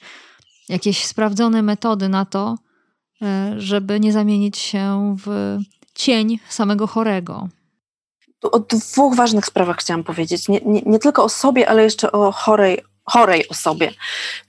jakieś 0.70 1.06
sprawdzone 1.06 1.62
metody 1.62 2.10
na 2.10 2.26
to, 2.26 2.56
e, 3.22 3.54
żeby 3.58 4.00
nie 4.00 4.14
zamienić 4.14 4.58
się 4.58 5.16
w 5.26 5.58
cień 5.94 6.40
samego 6.50 6.88
chorego. 6.88 7.48
O 8.42 8.60
dwóch 8.60 9.16
ważnych 9.16 9.46
sprawach 9.46 9.78
chciałam 9.78 10.04
powiedzieć. 10.04 10.48
Nie, 10.48 10.62
nie, 10.66 10.82
nie, 10.82 11.00
tylko 11.00 11.24
o 11.24 11.30
sobie, 11.30 11.70
ale 11.70 11.84
jeszcze 11.84 12.12
o 12.12 12.32
chorej, 12.32 12.84
chorej 13.04 13.50
osobie. 13.50 13.94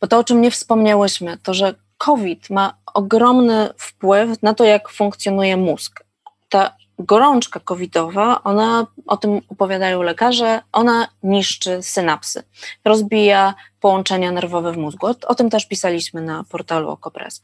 Bo 0.00 0.06
to, 0.06 0.18
o 0.18 0.24
czym 0.24 0.40
nie 0.40 0.50
wspomniałyśmy, 0.50 1.38
to 1.42 1.54
że 1.54 1.74
COVID 1.98 2.50
ma 2.50 2.74
ogromny 2.94 3.68
wpływ 3.78 4.42
na 4.42 4.54
to, 4.54 4.64
jak 4.64 4.88
funkcjonuje 4.88 5.56
mózg. 5.56 6.04
Ta 6.48 6.76
gorączka 6.98 7.60
covidowa, 7.60 8.42
ona, 8.44 8.86
o 9.06 9.16
tym 9.16 9.40
opowiadają 9.48 10.02
lekarze, 10.02 10.60
ona 10.72 11.08
niszczy 11.22 11.82
synapsy, 11.82 12.42
rozbija 12.84 13.54
połączenia 13.80 14.32
nerwowe 14.32 14.72
w 14.72 14.76
mózgu. 14.76 15.06
O, 15.06 15.34
tym 15.34 15.50
też 15.50 15.68
pisaliśmy 15.68 16.22
na 16.22 16.44
portalu 16.44 16.88
Okopres. 16.90 17.42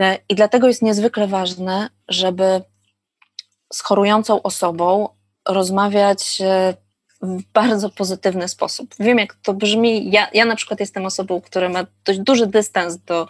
E, 0.00 0.18
I 0.28 0.34
dlatego 0.34 0.68
jest 0.68 0.82
niezwykle 0.82 1.28
ważne, 1.28 1.88
żeby 2.08 2.62
z 3.72 3.82
chorującą 3.82 4.42
osobą 4.42 5.08
rozmawiać 5.48 6.40
e, 6.40 6.74
w 7.22 7.42
bardzo 7.52 7.90
pozytywny 7.90 8.48
sposób. 8.48 8.94
Wiem, 9.00 9.18
jak 9.18 9.34
to 9.34 9.54
brzmi. 9.54 10.10
Ja, 10.10 10.28
ja 10.34 10.44
na 10.44 10.56
przykład 10.56 10.80
jestem 10.80 11.06
osobą, 11.06 11.40
która 11.40 11.68
ma 11.68 11.86
dość 12.04 12.18
duży 12.18 12.46
dystans 12.46 12.96
do 12.96 13.28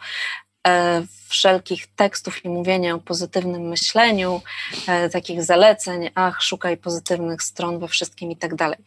wszelkich 1.28 1.86
tekstów 1.86 2.44
i 2.44 2.48
mówienia 2.48 2.94
o 2.94 2.98
pozytywnym 2.98 3.62
myśleniu, 3.62 4.40
e, 4.86 5.08
takich 5.08 5.44
zaleceń, 5.44 6.10
ach, 6.14 6.42
szukaj 6.42 6.76
pozytywnych 6.76 7.42
stron 7.42 7.78
we 7.78 7.88
wszystkim 7.88 8.30
i 8.30 8.36
tak 8.36 8.54
dalej. 8.54 8.78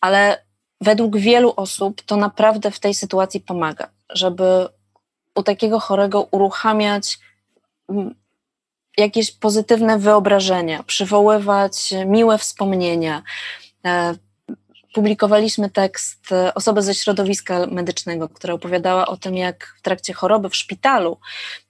Ale 0.00 0.44
według 0.80 1.16
wielu 1.16 1.52
osób 1.56 2.02
to 2.02 2.16
naprawdę 2.16 2.70
w 2.70 2.80
tej 2.80 2.94
sytuacji 2.94 3.40
pomaga, 3.40 3.88
żeby 4.10 4.68
u 5.34 5.42
takiego 5.42 5.80
chorego 5.80 6.28
uruchamiać 6.30 7.18
jakieś 8.96 9.32
pozytywne 9.32 9.98
wyobrażenia, 9.98 10.82
przywoływać 10.82 11.94
miłe 12.06 12.38
wspomnienia, 12.38 13.22
e, 13.84 14.14
publikowaliśmy 14.96 15.70
tekst 15.70 16.32
e, 16.32 16.54
osoby 16.54 16.82
ze 16.82 16.94
środowiska 16.94 17.66
medycznego, 17.66 18.28
która 18.28 18.54
opowiadała 18.54 19.06
o 19.06 19.16
tym, 19.16 19.36
jak 19.36 19.74
w 19.78 19.82
trakcie 19.82 20.12
choroby 20.12 20.48
w 20.48 20.56
szpitalu 20.56 21.18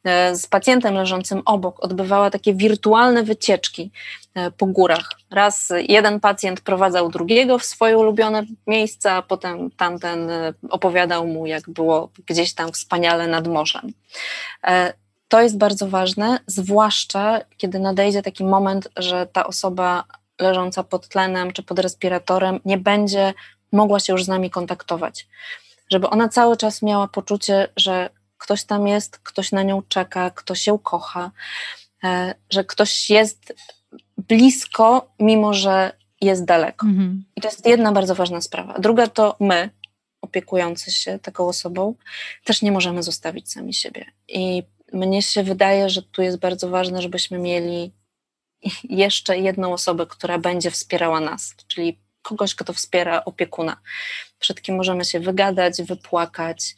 e, 0.05 0.37
z 0.37 0.47
pacjentem 0.47 0.95
leżącym 0.95 1.43
obok 1.45 1.85
odbywała 1.85 2.31
takie 2.31 2.55
wirtualne 2.55 3.23
wycieczki 3.23 3.91
e, 4.35 4.51
po 4.51 4.67
górach. 4.67 5.11
Raz 5.31 5.73
jeden 5.89 6.21
pacjent 6.21 6.61
prowadzał 6.61 7.09
drugiego 7.09 7.59
w 7.59 7.65
swoje 7.65 7.99
ulubione 7.99 8.45
miejsca, 8.67 9.13
a 9.13 9.23
potem 9.23 9.71
tamten 9.71 10.31
opowiadał 10.71 11.27
mu, 11.27 11.47
jak 11.47 11.71
było 11.71 12.11
gdzieś 12.27 12.55
tam 12.55 12.73
wspaniale 12.73 13.29
nad 13.29 13.49
morzem. 13.49 13.93
To 15.29 15.41
jest 15.41 15.59
bardzo 15.59 15.89
ważne, 15.89 16.39
zwłaszcza 16.47 17.41
kiedy 17.57 17.79
nadejdzie 17.79 18.23
taki 18.23 18.45
moment, 18.45 18.89
że 18.97 19.27
ta 19.33 19.47
osoba 19.47 20.05
leżąca 20.41 20.85
pod 20.85 21.09
tlenem 21.09 21.53
czy 21.53 21.63
pod 21.63 21.79
respiratorem 21.79 22.61
nie 22.65 22.79
będzie 22.79 23.35
mogła 23.73 24.01
się 24.01 24.13
już 24.13 24.25
z 24.25 24.29
nami 24.29 24.51
kontaktować. 24.51 25.29
Żeby 25.91 26.11
ona 26.11 26.29
cały 26.29 26.57
czas 26.57 26.83
miała 26.83 27.09
poczucie, 27.09 27.69
że 27.77 28.11
ktoś 28.39 28.65
tam 28.65 28.87
jest, 28.87 29.19
ktoś 29.19 29.53
na 29.53 29.63
nią 29.63 29.83
czeka, 29.89 30.31
ktoś 30.31 30.67
ją 30.67 30.79
kocha, 30.79 31.31
e, 32.05 32.35
że 32.51 32.65
ktoś 32.65 33.11
jest 33.11 33.55
blisko, 34.19 35.09
mimo 35.19 35.55
że 35.55 35.93
jest 36.21 36.45
daleko. 36.45 36.87
Mhm. 36.87 37.25
I 37.37 37.41
to 37.41 37.49
jest 37.49 37.67
jedna 37.67 37.93
bardzo 37.93 38.15
ważna 38.15 38.41
sprawa. 38.41 38.79
Druga 38.79 39.07
to 39.07 39.37
my, 39.41 39.71
opiekujący 40.23 40.93
się 40.93 41.19
taką 41.19 41.49
osobą, 41.49 41.95
też 42.45 42.63
nie 42.63 42.73
możemy 42.73 43.03
zostawić 43.03 43.53
sami 43.53 43.75
siebie. 43.75 44.05
I 44.29 44.63
mnie 44.93 45.23
się 45.23 45.43
wydaje, 45.43 45.91
że 45.91 46.03
tu 46.03 46.23
jest 46.23 46.39
bardzo 46.39 46.69
ważne, 46.69 47.03
żebyśmy 47.03 47.39
mieli 47.39 47.93
jeszcze 48.85 49.39
jedną 49.39 49.73
osobę, 49.73 50.07
która 50.07 50.39
będzie 50.39 50.71
wspierała 50.71 51.21
nas, 51.21 51.55
czyli 51.67 52.01
kogoś, 52.23 52.55
kto 52.55 52.73
wspiera 52.73 53.25
opiekuna, 53.25 53.77
przed 54.39 54.63
kim 54.63 54.77
możemy 54.77 55.05
się 55.05 55.21
wygadać, 55.21 55.83
wypłakać, 55.83 56.77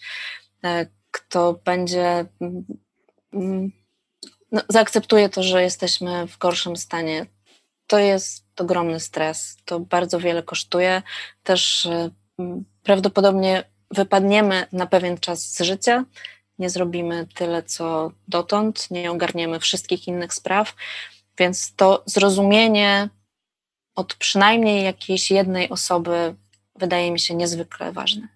e, 0.65 0.87
kto 1.11 1.61
będzie 1.65 2.27
mm, 2.41 2.65
mm, 3.33 3.73
no, 4.53 4.63
zaakceptuje 4.69 5.29
to, 5.29 5.43
że 5.43 5.63
jesteśmy 5.63 6.27
w 6.27 6.39
gorszym 6.39 6.77
stanie. 6.77 7.27
To 7.87 7.99
jest 7.99 8.61
ogromny 8.61 9.01
stres, 9.01 9.57
to 9.65 9.81
bardzo 9.81 10.21
wiele 10.21 10.43
kosztuje. 10.43 11.03
Też 11.43 11.87
e, 11.87 12.11
prawdopodobnie 12.83 13.65
wypadniemy 13.91 14.67
na 14.73 14.87
pewien 14.87 15.19
czas 15.19 15.43
z 15.43 15.61
życia, 15.61 16.05
nie 16.59 16.71
zrobimy 16.71 17.27
tyle, 17.35 17.63
co 17.63 18.13
dotąd, 18.29 18.91
nie 18.91 19.11
ogarniemy 19.11 19.61
wszystkich 19.61 20.09
innych 20.09 20.35
spraw. 20.35 20.75
Więc 21.39 21.75
to 21.75 22.03
zrozumienie 22.07 23.09
od 23.95 24.15
przynajmniej 24.15 24.85
jakiejś 24.85 25.31
jednej 25.31 25.69
osoby 25.71 26.35
wydaje 26.79 27.13
mi 27.13 27.21
się 27.21 27.35
niezwykle 27.35 27.93
ważne. 27.93 28.29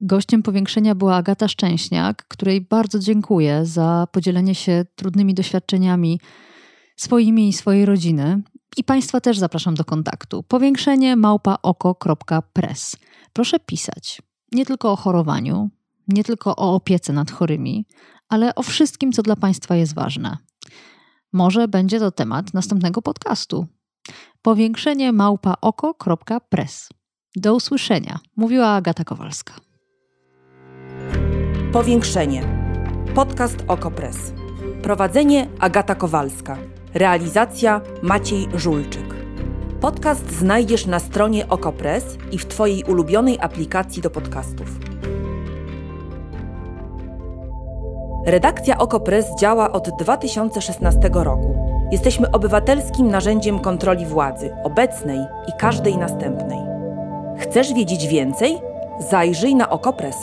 Gościem 0.00 0.42
powiększenia 0.42 0.94
była 0.94 1.16
Agata 1.16 1.48
Szczęśniak, 1.48 2.24
której 2.28 2.60
bardzo 2.60 2.98
dziękuję 2.98 3.66
za 3.66 4.06
podzielenie 4.12 4.54
się 4.54 4.84
trudnymi 4.96 5.34
doświadczeniami 5.34 6.20
swoimi 6.96 7.48
i 7.48 7.52
swojej 7.52 7.86
rodziny. 7.86 8.42
I 8.76 8.84
Państwa 8.84 9.20
też 9.20 9.38
zapraszam 9.38 9.74
do 9.74 9.84
kontaktu. 9.84 10.42
Powiększenie 10.42 11.16
małpaoko.press. 11.16 12.96
Proszę 13.32 13.60
pisać 13.60 14.22
nie 14.52 14.66
tylko 14.66 14.92
o 14.92 14.96
chorowaniu, 14.96 15.70
nie 16.08 16.24
tylko 16.24 16.56
o 16.56 16.74
opiece 16.74 17.12
nad 17.12 17.30
chorymi, 17.30 17.86
ale 18.28 18.54
o 18.54 18.62
wszystkim, 18.62 19.12
co 19.12 19.22
dla 19.22 19.36
Państwa 19.36 19.76
jest 19.76 19.94
ważne. 19.94 20.36
Może 21.32 21.68
będzie 21.68 21.98
to 21.98 22.10
temat 22.10 22.54
następnego 22.54 23.02
podcastu. 23.02 23.66
Powiększenie 24.42 25.12
małpa 25.12 25.54
oko.press. 25.60 26.88
Do 27.36 27.54
usłyszenia, 27.54 28.18
mówiła 28.36 28.68
Agata 28.68 29.04
Kowalska. 29.04 29.54
Powiększenie. 31.72 32.42
Podcast 33.14 33.64
OkoPress. 33.68 34.32
Prowadzenie 34.82 35.48
Agata 35.58 35.94
Kowalska. 35.94 36.58
Realizacja 36.94 37.80
Maciej 38.02 38.48
Żulczyk. 38.54 39.14
Podcast 39.80 40.32
znajdziesz 40.32 40.86
na 40.86 40.98
stronie 40.98 41.48
OkoPress 41.48 42.04
i 42.32 42.38
w 42.38 42.46
Twojej 42.46 42.84
ulubionej 42.84 43.38
aplikacji 43.40 44.02
do 44.02 44.10
podcastów. 44.10 44.91
Redakcja 48.26 48.78
Okopres 48.78 49.26
działa 49.40 49.72
od 49.72 49.90
2016 49.90 51.00
roku. 51.12 51.54
Jesteśmy 51.92 52.30
obywatelskim 52.30 53.08
narzędziem 53.08 53.58
kontroli 53.58 54.06
władzy, 54.06 54.56
obecnej 54.64 55.18
i 55.48 55.52
każdej 55.58 55.98
następnej. 55.98 56.58
Chcesz 57.38 57.74
wiedzieć 57.74 58.06
więcej? 58.06 58.58
Zajrzyj 59.10 59.54
na 59.54 59.70
Okopres. 59.70 60.16